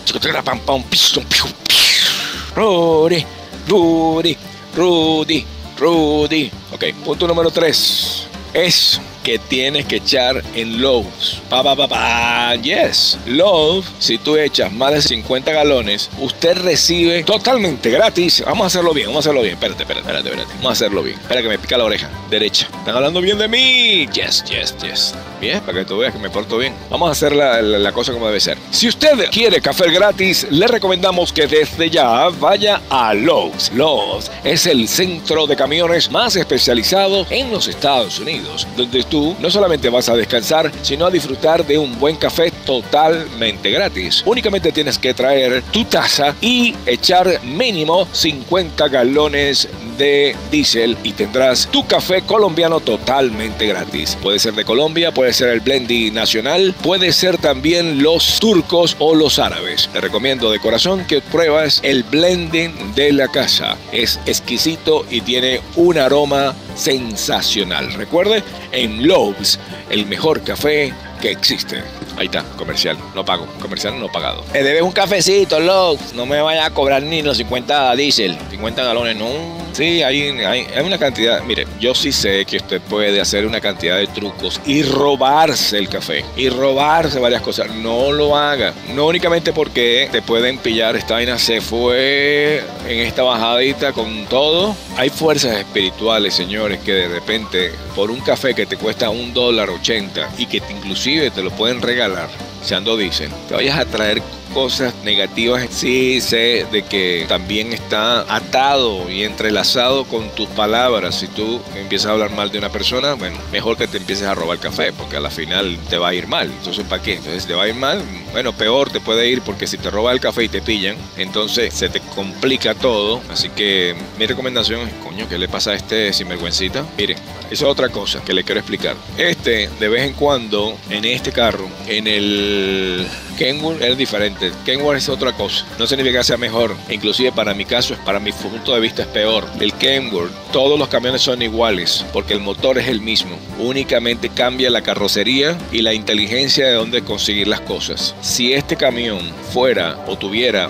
Rudy, 2.56 3.26
Rudy, 3.68 4.38
Rudy, 4.76 5.46
Rudy. 5.78 6.52
Ok. 6.72 6.86
Punto 7.04 7.28
número 7.28 7.52
tres. 7.52 8.28
Es 8.54 9.00
que 9.30 9.38
tienes 9.38 9.86
que 9.86 9.98
echar 9.98 10.44
en 10.56 10.82
Lowe's. 10.82 11.40
Pa, 11.52 11.62
pa, 11.62 11.76
pa, 11.76 11.88
pa. 11.88 12.56
Yes. 12.56 13.16
Lowe's, 13.28 13.86
si 14.00 14.18
tú 14.18 14.38
echas 14.38 14.72
más 14.72 14.92
de 14.92 15.04
50 15.04 15.52
galones, 15.52 16.10
usted 16.18 16.58
recibe 16.58 17.24
totalmente 17.24 17.92
gratis. 17.92 18.42
Vamos 18.44 18.64
a 18.64 18.68
hacerlo 18.68 18.92
bien, 18.92 19.06
vamos 19.06 19.28
a 19.28 19.30
hacerlo 19.30 19.44
bien. 19.44 19.54
Espérate, 19.54 19.84
espérate, 19.84 20.08
espérate, 20.08 20.30
espérate. 20.30 20.54
Vamos 20.56 20.70
a 20.70 20.74
hacerlo 20.74 21.04
bien. 21.04 21.20
Espera 21.20 21.44
que 21.44 21.48
me 21.48 21.60
pica 21.60 21.78
la 21.78 21.84
oreja. 21.84 22.10
Derecha. 22.32 22.66
Están 22.80 22.96
hablando 22.96 23.22
bien 23.22 23.38
de 23.38 23.48
mí. 23.48 24.08
Yes, 24.08 24.44
yes, 24.46 24.76
yes. 24.82 25.14
Bien, 25.40 25.62
para 25.62 25.80
que 25.80 25.86
tú 25.86 25.98
veas 25.98 26.14
que 26.14 26.20
me 26.20 26.30
porto 26.30 26.58
bien. 26.58 26.74
Vamos 26.90 27.10
a 27.10 27.12
hacer 27.12 27.36
la, 27.36 27.62
la 27.62 27.92
cosa 27.92 28.12
como 28.14 28.28
debe 28.28 28.40
ser. 28.40 28.58
Si 28.72 28.88
usted 28.88 29.30
quiere 29.32 29.62
café 29.62 29.90
gratis, 29.92 30.48
le 30.50 30.68
recomendamos 30.68 31.32
que 31.32 31.48
desde 31.48 31.90
ya 31.90 32.30
vaya 32.30 32.82
a 32.90 33.14
Lowe's. 33.14 33.72
Lowe's 33.74 34.32
es 34.44 34.66
el 34.66 34.88
centro 34.88 35.48
de 35.48 35.56
camiones 35.56 36.12
más 36.12 36.36
especializado 36.36 37.26
en 37.30 37.52
los 37.52 37.68
Estados 37.68 38.20
Unidos, 38.20 38.68
donde 38.76 39.04
tú 39.04 39.36
no 39.40 39.50
solamente 39.50 39.90
vas 39.90 40.10
a 40.10 40.16
descansar, 40.16 40.72
sino 40.82 41.06
a 41.06 41.12
disfrutar 41.12 41.66
de 41.66 41.78
un 41.78 41.98
buen 42.00 42.16
café 42.16 42.52
totalmente 42.66 43.72
gratis. 43.72 44.24
Únicamente 44.26 44.72
tienes 44.72 44.98
que 44.98 45.14
traer 45.14 45.64
tu 45.72 45.86
taza 45.86 46.36
y 46.42 46.76
echar 46.86 47.42
mínimo 47.44 48.08
50 48.12 48.88
galones 48.88 49.68
de 50.00 50.36
diésel 50.50 50.98
y 51.04 51.12
tendrás 51.12 51.68
tu 51.68 51.86
café 51.86 52.24
colombiano 52.24 52.80
totalmente 52.80 53.68
gratis. 53.68 54.18
Puede 54.20 54.40
ser 54.40 54.56
de 54.56 54.66
Colombia, 54.66 55.14
puede 55.14 55.34
ser 55.34 55.50
el 55.50 55.60
Blendy 55.60 56.10
nacional, 56.10 56.74
puede 56.82 57.12
ser 57.12 57.38
también 57.38 58.02
los 58.02 58.40
turcos 58.40 58.96
o 58.98 59.14
los 59.14 59.38
árabes. 59.38 59.88
Te 59.94 60.02
recomiendo 60.02 60.50
de 60.50 60.60
corazón 60.60 61.06
que 61.06 61.22
pruebas 61.22 61.82
el 61.84 62.04
blending 62.04 62.96
de 62.96 63.12
la 63.12 63.28
casa. 63.28 63.78
Es 63.92 64.20
exquisito 64.26 65.06
y 65.10 65.22
tiene 65.22 65.62
un 65.76 65.98
aroma 65.98 66.56
sensacional. 66.76 67.94
Recuerde, 67.94 68.44
en 68.72 69.08
Lowe's, 69.08 69.60
el 69.90 70.06
mejor 70.06 70.42
café 70.44 70.94
que 71.22 71.32
existe. 71.32 71.84
Ahí 72.18 72.26
está, 72.26 72.44
comercial, 72.58 72.98
no 73.16 73.24
pago, 73.26 73.48
comercial 73.62 74.00
no 74.00 74.08
pagado. 74.10 74.44
Me 74.54 74.64
debes 74.64 74.82
un 74.82 74.92
cafecito, 74.92 75.60
Lowe's, 75.60 76.14
no 76.14 76.26
me 76.26 76.42
vaya 76.42 76.66
a 76.66 76.74
cobrar 76.74 77.04
ni 77.04 77.22
los 77.22 77.38
50 77.38 77.96
diésel, 77.96 78.38
50 78.50 78.84
galones, 78.84 79.16
no. 79.16 79.59
Sí, 79.80 80.04
hay, 80.04 80.24
hay, 80.42 80.68
una 80.84 80.98
cantidad, 80.98 81.42
mire, 81.44 81.66
yo 81.80 81.96
sí 81.96 82.12
sé 82.12 82.44
que 82.44 82.58
usted 82.58 82.82
puede 82.82 83.22
hacer 83.22 83.46
una 83.46 83.62
cantidad 83.62 83.96
de 83.96 84.08
trucos 84.08 84.60
y 84.66 84.84
robarse 84.84 85.78
el 85.78 85.88
café, 85.88 86.26
y 86.36 86.50
robarse 86.50 87.18
varias 87.18 87.42
cosas, 87.42 87.74
no 87.76 88.12
lo 88.12 88.36
haga, 88.36 88.74
no 88.94 89.08
únicamente 89.08 89.54
porque 89.54 90.10
te 90.12 90.22
pueden 90.22 90.58
pillar, 90.58 90.98
esta 90.98 91.14
vaina 91.14 91.38
se 91.40 91.62
fue 91.62 92.62
en 92.90 93.00
esta 93.00 93.24
bajadita 93.24 93.94
con 93.94 94.26
todo. 94.26 94.76
Hay 94.98 95.10
fuerzas 95.10 95.56
espirituales, 95.56 96.34
señores, 96.34 96.82
que 96.82 96.92
de 96.92 97.08
repente 97.08 97.72
por 97.96 98.12
un 98.12 98.20
café 98.20 98.54
que 98.54 98.66
te 98.66 98.76
cuesta 98.76 99.10
un 99.10 99.34
dólar 99.34 99.70
ochenta 99.70 100.30
y 100.38 100.48
que 100.48 100.58
inclusive 100.58 101.32
te 101.32 101.42
lo 101.42 101.52
pueden 101.52 101.82
regalar, 101.82 102.28
se 102.62 102.76
ando 102.76 102.98
dicen, 102.98 103.32
te 103.48 103.56
vayas 103.56 103.78
a 103.78 103.86
traer 103.86 104.22
cosas 104.54 104.94
negativas, 105.04 105.68
sí 105.70 106.22
sé 106.22 106.66
de 106.72 106.84
que 106.84 107.26
también 107.28 107.74
está 107.74 108.22
atado 108.34 109.10
y 109.10 109.24
entrelazado 109.24 110.06
con 110.06 110.30
tus 110.32 110.48
palabras. 110.50 111.16
Si 111.20 111.28
tú 111.28 111.62
empiezas 111.76 112.08
a 112.08 112.12
hablar 112.14 112.32
mal 112.32 112.52
de 112.52 112.58
una 112.58 112.70
persona, 112.70 113.14
bueno, 113.14 113.38
mejor 113.52 113.78
que 113.78 113.88
te 113.88 113.98
empieces 113.98 114.28
a 114.28 114.36
robar 114.36 114.60
café, 114.60 114.92
porque 114.94 115.18
a 115.18 115.20
la 115.20 115.30
final 115.30 115.78
te 115.90 115.98
va 115.98 116.10
a 116.10 116.14
ir 116.14 116.28
mal. 116.28 116.48
Entonces, 116.48 116.86
¿para 116.86 117.02
qué? 117.02 117.16
Entonces, 117.16 117.46
te 117.46 117.54
va 117.54 117.64
a 117.64 117.68
ir 117.68 117.76
mal. 117.76 118.02
Bueno, 118.32 118.54
peor 118.54 118.90
te 118.90 119.00
puede 119.00 119.30
ir 119.30 119.42
porque 119.42 119.68
si 119.68 119.78
te 119.78 119.90
roba 119.90 120.12
el 120.12 120.20
café 120.20 120.44
y 120.44 120.50
te 120.50 120.62
pillan, 120.62 120.96
entonces 121.18 121.74
se 121.74 121.90
te 121.90 122.00
complica 122.00 122.76
todo. 122.76 123.22
Así 123.30 123.50
que 123.50 123.96
mi 124.18 124.26
recomendación 124.26 124.82
es, 124.88 124.94
coño, 125.04 125.28
¿qué 125.30 125.38
le 125.38 125.48
pasa 125.48 125.72
a 125.72 125.76
este 125.76 126.14
sinvergüencita? 126.14 126.86
Mire, 126.98 127.16
eso 127.52 127.66
es 127.66 127.72
otra 127.72 127.90
cosa 127.90 128.22
que 128.24 128.34
le 128.34 128.44
quiero 128.44 128.60
explicar. 128.60 128.96
Este, 129.18 129.70
de 129.80 129.90
vez 129.90 130.04
en 130.04 130.14
cuando, 130.14 130.78
en 130.90 131.06
este 131.06 131.32
carro, 131.32 131.68
en 131.88 132.08
el 132.08 133.08
Kenworth 133.38 133.82
es 133.82 133.98
diferente. 133.98 134.52
Kenworth 134.66 134.98
es 134.98 135.10
otra 135.10 135.32
cosa. 135.32 135.66
No 135.80 135.88
significa 135.88 136.20
que 136.20 136.26
sea 136.26 136.38
mejor. 136.38 136.76
Inclusive 136.90 137.32
para 137.32 137.54
mi 137.54 137.66
caso, 137.66 137.96
para 138.06 138.20
mi 138.20 138.32
punto 138.32 138.74
de 138.74 138.82
vista 138.82 139.04
es 139.04 139.08
peor. 139.08 139.46
El 139.60 139.74
Kenworth, 139.74 140.32
todos 140.52 140.78
los 140.78 140.90
camiones 140.90 141.22
son 141.22 141.42
iguales 141.42 142.06
porque 142.12 142.34
el 142.34 142.42
motor 142.42 142.78
es 142.78 142.88
el 142.88 143.02
mismo. 143.02 143.38
Únicamente 143.58 144.30
cambia 144.30 144.70
la 144.70 144.82
carrocería 144.82 145.58
y 145.72 145.82
la 145.82 145.94
inteligencia 145.94 146.68
de 146.68 146.74
dónde 146.74 147.02
conseguir 147.02 147.48
las 147.48 147.62
cosas. 147.62 148.14
Si 148.22 148.54
este 148.54 148.76
camión 148.76 149.20
fuera 149.54 149.98
o 150.08 150.18
tuviera 150.18 150.70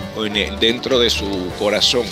dentro 0.60 0.98
de 0.98 1.10
su 1.10 1.26
corazón 1.58 2.06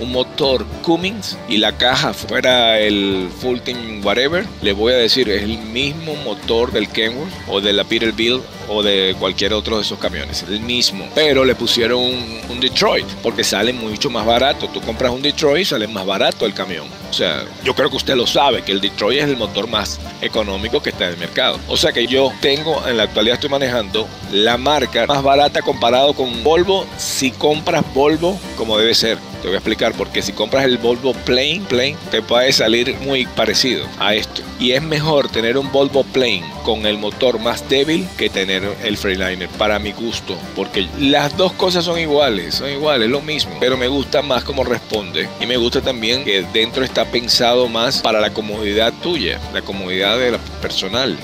un 0.00 0.12
motor 0.12 0.66
Cummins 0.82 1.38
y 1.48 1.58
la 1.58 1.76
caja 1.76 2.12
fuera 2.12 2.78
el 2.78 3.28
Fulton 3.40 4.00
whatever, 4.04 4.46
le 4.62 4.72
voy 4.72 4.92
a 4.92 4.96
decir, 4.96 5.28
es 5.28 5.42
el 5.42 5.58
mismo 5.58 6.14
motor 6.24 6.72
del 6.72 6.88
Kenworth 6.88 7.32
o 7.48 7.60
de 7.60 7.72
la 7.72 7.84
Peterbilt 7.84 8.42
o 8.68 8.82
de 8.82 9.14
cualquier 9.18 9.52
otro 9.52 9.76
de 9.76 9.82
esos 9.82 9.98
camiones, 9.98 10.44
el 10.48 10.60
mismo. 10.60 11.08
Pero 11.14 11.44
le 11.44 11.54
pusieron 11.54 12.00
un, 12.02 12.42
Detroit 12.62 13.06
porque 13.24 13.42
sale 13.42 13.72
mucho 13.72 14.08
más 14.08 14.24
barato. 14.24 14.68
Tú 14.68 14.80
compras 14.80 15.10
un 15.10 15.20
Detroit, 15.20 15.66
sale 15.66 15.88
más 15.88 16.06
barato 16.06 16.46
el 16.46 16.54
camión. 16.54 16.86
O 17.10 17.12
sea, 17.12 17.44
yo 17.64 17.74
creo 17.74 17.90
que 17.90 17.96
usted 17.96 18.14
lo 18.14 18.24
sabe, 18.24 18.62
que 18.62 18.70
el 18.70 18.80
Detroit 18.80 19.18
es 19.18 19.28
el 19.28 19.36
motor 19.36 19.66
más 19.66 19.98
económico 20.20 20.80
que 20.80 20.90
está 20.90 21.06
en 21.06 21.14
el 21.14 21.18
mercado. 21.18 21.58
O 21.66 21.76
sea 21.76 21.92
que 21.92 22.06
yo 22.06 22.32
tengo, 22.40 22.86
en 22.86 22.96
la 22.98 23.02
actualidad 23.04 23.34
estoy 23.34 23.50
manejando 23.50 24.06
la 24.30 24.56
marca 24.58 25.06
más 25.06 25.22
barata 25.24 25.60
comparado 25.60 26.14
con 26.14 26.44
Volvo 26.44 26.86
si 26.96 27.32
compras 27.32 27.84
Volvo 27.94 28.38
como 28.56 28.78
debe 28.78 28.94
ser. 28.94 29.18
Te 29.42 29.48
voy 29.48 29.56
a 29.56 29.58
explicar 29.58 29.92
porque 29.94 30.22
si 30.22 30.32
compras 30.32 30.64
el 30.64 30.78
Volvo 30.78 31.14
Plain, 31.14 31.64
Plain 31.64 31.96
te 32.12 32.22
puede 32.22 32.52
salir 32.52 32.96
muy 33.00 33.26
parecido 33.26 33.84
a 33.98 34.14
esto. 34.14 34.40
Y 34.60 34.70
es 34.70 34.80
mejor 34.80 35.28
tener 35.28 35.58
un 35.58 35.72
Volvo 35.72 36.04
Plain 36.04 36.44
con 36.62 36.86
el 36.86 36.96
motor 36.96 37.40
más 37.40 37.68
débil 37.68 38.06
que 38.16 38.30
tener 38.30 38.51
el 38.56 38.96
Freeliner 38.96 39.48
para 39.50 39.78
mi 39.78 39.92
gusto, 39.92 40.36
porque 40.54 40.88
las 40.98 41.36
dos 41.36 41.52
cosas 41.52 41.84
son 41.84 41.98
iguales, 41.98 42.56
son 42.56 42.70
iguales, 42.70 43.08
lo 43.08 43.20
mismo, 43.20 43.56
pero 43.60 43.76
me 43.76 43.88
gusta 43.88 44.22
más 44.22 44.44
cómo 44.44 44.64
responde 44.64 45.28
y 45.40 45.46
me 45.46 45.56
gusta 45.56 45.80
también 45.80 46.24
que 46.24 46.44
dentro 46.52 46.84
está 46.84 47.04
pensado 47.04 47.68
más 47.68 48.00
para 48.00 48.20
la 48.20 48.32
comodidad 48.32 48.92
tuya, 49.02 49.40
la 49.52 49.62
comodidad 49.62 50.18
de 50.18 50.32
la 50.32 50.38
personal. 50.60 51.16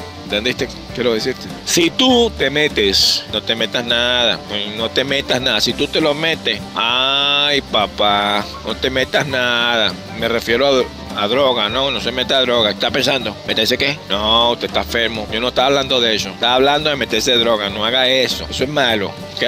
Quiero 0.94 1.14
decirte. 1.14 1.46
Si 1.64 1.90
tú 1.90 2.30
te 2.36 2.50
metes, 2.50 3.24
no 3.32 3.42
te 3.42 3.54
metas 3.54 3.84
nada, 3.84 4.38
no 4.76 4.90
te 4.90 5.02
metas 5.02 5.40
nada. 5.40 5.60
Si 5.60 5.72
tú 5.72 5.86
te 5.86 6.00
lo 6.00 6.12
metes, 6.12 6.60
ay 6.74 7.62
papá, 7.62 8.44
no 8.66 8.76
te 8.76 8.90
metas 8.90 9.26
nada. 9.26 9.92
Me 10.18 10.28
refiero 10.28 10.66
a 10.66 10.84
a 11.18 11.26
droga, 11.26 11.68
no, 11.68 11.90
no 11.90 12.00
se 12.00 12.12
meta 12.12 12.38
a 12.38 12.42
droga. 12.42 12.70
¿Está 12.70 12.90
pensando? 12.90 13.36
¿Meterse 13.46 13.76
qué? 13.76 13.98
No, 14.08 14.52
usted 14.52 14.68
está 14.68 14.80
enfermo. 14.80 15.26
Yo 15.32 15.40
no 15.40 15.48
estaba 15.48 15.66
hablando 15.66 16.00
de 16.00 16.14
eso. 16.14 16.30
Estaba 16.30 16.54
hablando 16.54 16.90
de 16.90 16.96
meterse 16.96 17.36
droga. 17.36 17.68
No 17.68 17.84
haga 17.84 18.08
eso. 18.08 18.46
Eso 18.48 18.64
es 18.64 18.70
malo. 18.70 19.10
¿Ok? 19.36 19.42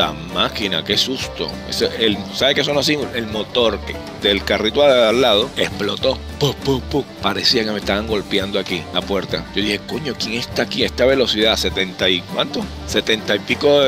Puta 0.00 0.14
máquina, 0.32 0.82
qué 0.82 0.96
susto. 0.96 1.50
el, 1.98 2.16
¿Sabe 2.32 2.54
qué 2.54 2.64
son 2.64 2.78
así? 2.78 2.96
El 3.14 3.26
motor 3.26 3.78
del 4.22 4.42
carrito 4.44 4.82
al 4.82 5.20
lado 5.20 5.50
explotó. 5.58 6.18
Parecía 7.20 7.66
que 7.66 7.70
me 7.70 7.80
estaban 7.80 8.06
golpeando 8.06 8.58
aquí 8.58 8.82
la 8.94 9.02
puerta. 9.02 9.44
Yo 9.54 9.60
dije, 9.60 9.78
coño, 9.86 10.14
¿quién 10.18 10.36
está 10.36 10.62
aquí 10.62 10.84
a 10.84 10.86
esta 10.86 11.04
velocidad? 11.04 11.52
¿70 11.54 12.10
y 12.10 12.22
cuánto? 12.22 12.64
70 12.86 13.36
y 13.36 13.38
pico 13.40 13.78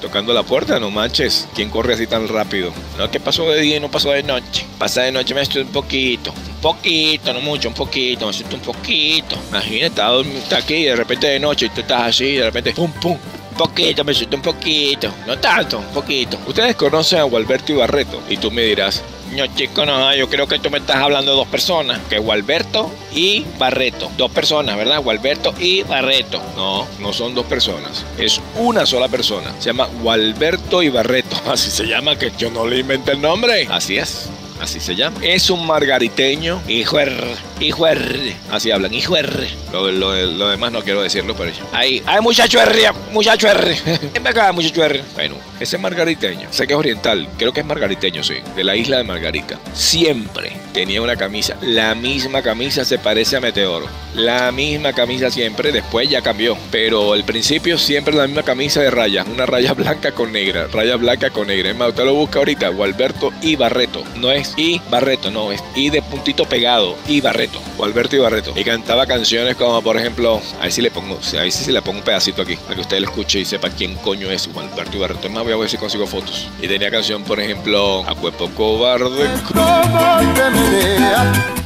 tocando 0.00 0.32
la 0.32 0.44
puerta, 0.44 0.78
no 0.78 0.92
manches. 0.92 1.48
¿Quién 1.52 1.68
corre 1.68 1.94
así 1.94 2.06
tan 2.06 2.28
rápido? 2.28 2.72
No, 2.96 3.10
¿qué 3.10 3.18
pasó 3.18 3.50
de 3.50 3.60
día 3.60 3.78
y 3.78 3.80
no 3.80 3.90
pasó 3.90 4.10
de 4.10 4.22
noche? 4.22 4.64
Pasa 4.78 5.02
de 5.02 5.10
noche 5.10 5.34
me 5.34 5.40
estoy 5.40 5.62
un 5.62 5.72
poquito. 5.72 6.30
Un 6.30 6.60
poquito, 6.60 7.32
no 7.32 7.40
mucho, 7.40 7.70
un 7.70 7.74
poquito. 7.74 8.28
Me 8.28 8.32
siento 8.32 8.54
un 8.54 8.62
poquito. 8.62 9.36
Imagínate, 9.48 10.00
está 10.38 10.58
aquí 10.58 10.74
y 10.74 10.84
de 10.84 10.94
repente 10.94 11.26
de 11.26 11.40
noche 11.40 11.66
y 11.66 11.70
tú 11.70 11.80
estás 11.80 12.02
así 12.02 12.24
y 12.24 12.36
de 12.36 12.44
repente 12.44 12.72
pum, 12.72 12.92
pum. 12.92 13.18
Un 13.54 13.58
poquito, 13.58 14.02
me 14.02 14.12
siento 14.12 14.36
un 14.36 14.42
poquito. 14.42 15.14
No 15.28 15.38
tanto, 15.38 15.78
un 15.78 15.94
poquito. 15.94 16.36
Ustedes 16.44 16.74
conocen 16.74 17.20
a 17.20 17.22
Gualberto 17.22 17.72
Ibarreto 17.72 18.20
y 18.28 18.36
tú 18.36 18.50
me 18.50 18.62
dirás, 18.62 19.00
no, 19.30 19.46
chico, 19.54 19.86
no, 19.86 20.12
yo 20.12 20.28
creo 20.28 20.48
que 20.48 20.58
tú 20.58 20.70
me 20.70 20.78
estás 20.78 20.96
hablando 20.96 21.30
de 21.30 21.36
dos 21.36 21.46
personas, 21.46 22.00
que 22.08 22.16
es 22.16 22.20
Gualberto 22.20 22.90
y 23.14 23.46
Barreto. 23.56 24.10
Dos 24.16 24.32
personas, 24.32 24.76
¿verdad? 24.76 25.00
Gualberto 25.00 25.54
y 25.56 25.84
Barreto. 25.84 26.42
No, 26.56 26.84
no 26.98 27.12
son 27.12 27.36
dos 27.36 27.46
personas. 27.46 28.04
Es 28.18 28.40
una 28.56 28.86
sola 28.86 29.06
persona. 29.06 29.54
Se 29.60 29.66
llama 29.66 29.88
Gualberto 30.02 30.82
y 30.82 30.88
Barreto. 30.88 31.36
Así 31.46 31.70
se 31.70 31.86
llama, 31.86 32.18
que 32.18 32.32
yo 32.36 32.50
no 32.50 32.66
le 32.66 32.80
inventé 32.80 33.12
el 33.12 33.20
nombre. 33.20 33.68
Así 33.70 33.98
es 33.98 34.30
así 34.60 34.80
se 34.80 34.94
llama. 34.94 35.18
Es 35.22 35.50
un 35.50 35.66
margariteño, 35.66 36.60
hijo 36.68 36.98
R, 36.98 37.34
hijo 37.60 37.86
R, 37.86 38.36
así 38.50 38.70
hablan, 38.70 38.92
hijo 38.92 39.16
R. 39.16 39.48
Lo, 39.72 39.90
lo, 39.90 40.48
demás 40.48 40.72
no 40.72 40.82
quiero 40.82 41.02
decirlo, 41.02 41.34
pero 41.36 41.52
ahí, 41.72 42.02
hay 42.06 42.20
muchacho 42.20 42.60
R, 42.60 42.92
muchacho 43.12 43.48
R. 43.48 43.76
me 44.22 44.30
acaba, 44.30 44.52
muchacho 44.52 44.84
R. 44.84 45.02
Bueno, 45.14 45.36
ese 45.60 45.78
margariteño, 45.78 46.48
sé 46.50 46.66
que 46.66 46.74
es 46.74 46.78
oriental, 46.78 47.28
creo 47.38 47.52
que 47.52 47.60
es 47.60 47.66
margariteño, 47.66 48.22
sí, 48.22 48.36
de 48.56 48.64
la 48.64 48.76
isla 48.76 48.98
de 48.98 49.04
Margarita. 49.04 49.58
Siempre 49.72 50.52
tenía 50.72 51.00
una 51.00 51.16
camisa, 51.16 51.56
la 51.60 51.94
misma 51.94 52.42
camisa 52.42 52.84
se 52.84 52.98
parece 52.98 53.36
a 53.36 53.40
Meteoro. 53.40 53.86
La 54.14 54.52
misma 54.52 54.92
camisa 54.92 55.30
siempre, 55.30 55.72
después 55.72 56.08
ya 56.08 56.22
cambió. 56.22 56.56
Pero 56.70 57.12
al 57.12 57.24
principio 57.24 57.78
siempre 57.78 58.14
la 58.14 58.26
misma 58.26 58.42
camisa 58.42 58.80
de 58.80 58.90
rayas, 58.90 59.26
una 59.26 59.46
raya 59.46 59.72
blanca 59.74 60.12
con 60.12 60.32
negra, 60.32 60.68
raya 60.68 60.96
blanca 60.96 61.30
con 61.30 61.48
negra. 61.48 61.70
Es 61.70 61.76
más, 61.76 61.90
usted 61.90 62.04
lo 62.04 62.14
busca 62.14 62.38
ahorita, 62.38 62.68
Gualberto 62.68 63.32
y 63.42 63.56
Barreto. 63.56 64.04
No 64.16 64.30
es 64.30 64.54
y 64.56 64.80
Barreto, 64.90 65.30
no, 65.30 65.52
es 65.52 65.62
y 65.74 65.90
de 65.90 66.02
puntito 66.02 66.44
pegado, 66.44 66.96
y 67.08 67.20
Barreto, 67.20 67.43
o 67.78 67.84
Alberto 67.84 68.16
y 68.16 68.18
Barreto. 68.18 68.52
Y 68.54 68.64
cantaba 68.64 69.06
canciones 69.06 69.56
como, 69.56 69.80
por 69.82 69.96
ejemplo, 69.96 70.40
ahí 70.60 70.70
sí 70.70 70.82
le 70.82 70.90
pongo, 70.90 71.18
ahí 71.38 71.50
sí, 71.50 71.72
le 71.72 71.82
pongo 71.82 71.98
un 71.98 72.04
pedacito 72.04 72.42
aquí, 72.42 72.56
para 72.56 72.74
que 72.74 72.80
usted 72.82 73.00
lo 73.00 73.06
escuche 73.06 73.40
y 73.40 73.44
sepa 73.44 73.70
quién 73.70 73.94
coño 73.96 74.30
es 74.30 74.48
Alberto 74.56 74.98
Barreto. 74.98 75.26
Es 75.26 75.32
más, 75.32 75.44
voy 75.44 75.52
a 75.52 75.56
ver 75.56 75.68
si 75.68 75.76
consigo 75.76 76.06
fotos. 76.06 76.48
Y 76.60 76.68
tenía 76.68 76.90
canción, 76.90 77.24
por 77.24 77.40
ejemplo, 77.40 78.04
A 78.08 78.14
Cuerpo 78.14 78.50
Cobarde. 78.50 79.28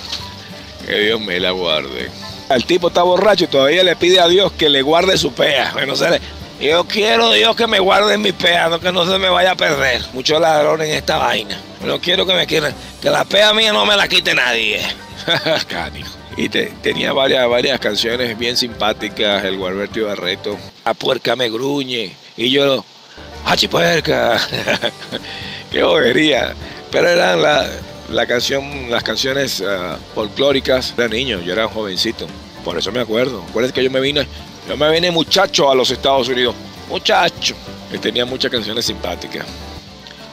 Que 0.86 1.00
Dios 1.00 1.20
me 1.20 1.38
la 1.38 1.50
guarde. 1.50 2.10
El 2.48 2.64
tipo 2.64 2.88
está 2.88 3.02
borracho 3.02 3.44
y 3.44 3.48
todavía 3.48 3.82
le 3.84 3.94
pide 3.94 4.20
a 4.20 4.26
Dios 4.26 4.52
que 4.52 4.70
le 4.70 4.80
guarde 4.80 5.18
su 5.18 5.32
pea. 5.32 5.72
Bueno, 5.74 5.94
se 5.96 6.08
le, 6.08 6.20
yo 6.60 6.84
quiero, 6.84 7.32
Dios, 7.32 7.54
que 7.54 7.66
me 7.66 7.78
guarde 7.78 8.18
mi 8.18 8.32
peado, 8.32 8.80
que 8.80 8.90
no 8.92 9.04
se 9.04 9.18
me 9.18 9.28
vaya 9.28 9.52
a 9.52 9.56
perder. 9.56 10.02
Muchos 10.12 10.40
ladrones 10.40 10.88
en 10.88 10.94
esta 10.96 11.18
vaina. 11.18 11.60
No 11.84 12.00
quiero 12.00 12.26
que 12.26 12.34
me 12.34 12.46
quieran, 12.46 12.74
que 13.00 13.10
la 13.10 13.24
pea 13.24 13.52
mía 13.52 13.72
no 13.72 13.86
me 13.86 13.96
la 13.96 14.08
quite 14.08 14.34
nadie. 14.34 14.80
Y 16.36 16.48
tenía 16.48 17.12
varias, 17.12 17.48
varias 17.48 17.80
canciones 17.80 18.38
bien 18.38 18.56
simpáticas, 18.56 19.42
el 19.42 19.56
Gualberto 19.56 20.06
Barreto. 20.06 20.56
La 20.84 20.94
puerca 20.94 21.34
me 21.34 21.50
gruñe. 21.50 22.14
Y 22.36 22.50
yo, 22.50 22.84
puerca! 23.68 24.40
¡Qué 25.72 25.82
bobería! 25.82 26.54
Pero 26.92 27.08
eran 27.08 27.42
la, 27.42 27.66
la 28.08 28.26
canción, 28.28 28.88
las 28.88 29.02
canciones 29.02 29.60
uh, 29.60 29.96
folclóricas. 30.14 30.94
Era 30.96 31.08
niño, 31.08 31.40
yo 31.40 31.54
era 31.54 31.66
un 31.66 31.72
jovencito. 31.72 32.28
Por 32.64 32.78
eso 32.78 32.92
me 32.92 33.00
acuerdo. 33.00 33.44
Acuérdate 33.48 33.74
que 33.74 33.82
yo 33.82 33.90
me 33.90 34.00
vine 34.00 34.28
yo 34.68 34.76
me 34.76 34.90
vine 34.90 35.10
muchacho 35.10 35.70
a 35.70 35.74
los 35.74 35.90
Estados 35.90 36.28
Unidos. 36.28 36.54
Muchacho. 36.90 37.54
Que 37.90 37.98
tenía 37.98 38.26
muchas 38.26 38.50
canciones 38.50 38.84
simpáticas. 38.84 39.46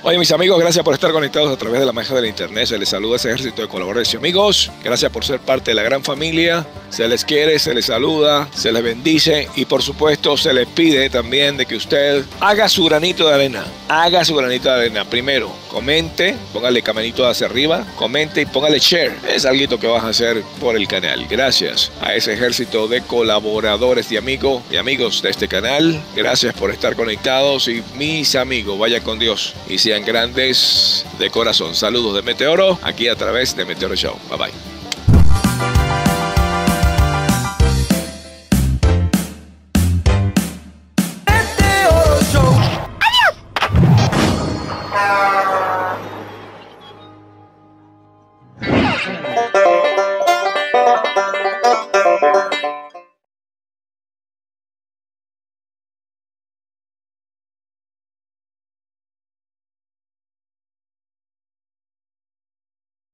Oye, 0.08 0.20
mis 0.20 0.32
amigos, 0.32 0.60
gracias 0.60 0.86
por 0.86 0.94
estar 0.94 1.12
conectados 1.12 1.52
a 1.52 1.58
través 1.58 1.80
de 1.80 1.86
la 1.88 1.92
magia 1.92 2.16
del 2.16 2.28
internet. 2.28 2.68
Se 2.68 2.78
les 2.78 2.90
saluda 2.90 3.16
ese 3.16 3.30
ejército 3.30 3.64
de 3.64 3.68
colaboradores 3.68 4.14
y 4.14 4.18
amigos. 4.18 4.72
Gracias 4.84 5.12
por 5.12 5.26
ser 5.26 5.40
parte 5.40 5.72
de 5.72 5.76
la 5.76 5.82
gran 5.82 6.04
familia. 6.04 6.64
Se 6.92 7.08
les 7.08 7.26
quiere, 7.26 7.58
se 7.58 7.74
les 7.74 7.88
saluda, 7.88 8.48
se 8.54 8.72
les 8.72 8.84
bendice 8.84 9.50
y 9.56 9.66
por 9.66 9.82
supuesto 9.82 10.38
se 10.38 10.54
les 10.54 10.68
pide 10.68 11.10
también 11.10 11.58
de 11.58 11.66
que 11.66 11.76
usted 11.76 12.24
haga 12.40 12.70
su 12.70 12.86
granito 12.86 13.28
de 13.28 13.34
arena. 13.34 13.66
Haga 13.88 14.24
su 14.24 14.36
granito 14.36 14.70
de 14.70 14.76
arena. 14.76 15.06
Primero, 15.06 15.52
comente, 15.70 16.36
póngale 16.54 16.84
caminito 16.84 17.28
hacia 17.28 17.48
arriba, 17.48 17.84
comente 17.96 18.42
y 18.42 18.46
póngale 18.46 18.78
share. 18.78 19.18
Es 19.28 19.44
algo 19.44 19.80
que 19.80 19.88
vas 19.88 20.04
a 20.04 20.10
hacer 20.10 20.44
por 20.60 20.76
el 20.76 20.88
canal. 20.88 21.26
Gracias 21.28 21.92
a 22.00 22.14
ese 22.14 22.34
ejército 22.34 22.88
de 22.88 23.02
colaboradores 23.02 24.12
y 24.12 24.18
amigos 24.18 24.62
y 24.70 24.78
amigos 24.78 25.24
de 25.24 25.32
este 25.32 25.48
canal. 25.48 26.00
Gracias 26.16 26.54
por 26.54 26.70
estar 26.70 26.96
conectados 26.96 27.68
y 27.68 27.82
mis 27.98 28.36
amigos, 28.36 28.78
vaya 28.78 29.02
con 29.02 29.18
Dios 29.18 29.56
y 29.68 29.80
grandes 30.04 31.06
de 31.20 31.30
corazón. 31.30 31.76
Saludos 31.76 32.16
de 32.16 32.22
Meteoro, 32.22 32.78
aquí 32.82 33.08
a 33.08 33.16
través 33.16 33.56
de 33.56 33.66
Meteoro 33.66 33.96
Show. 33.96 34.18
Bye 34.30 34.38
bye. 34.38 34.75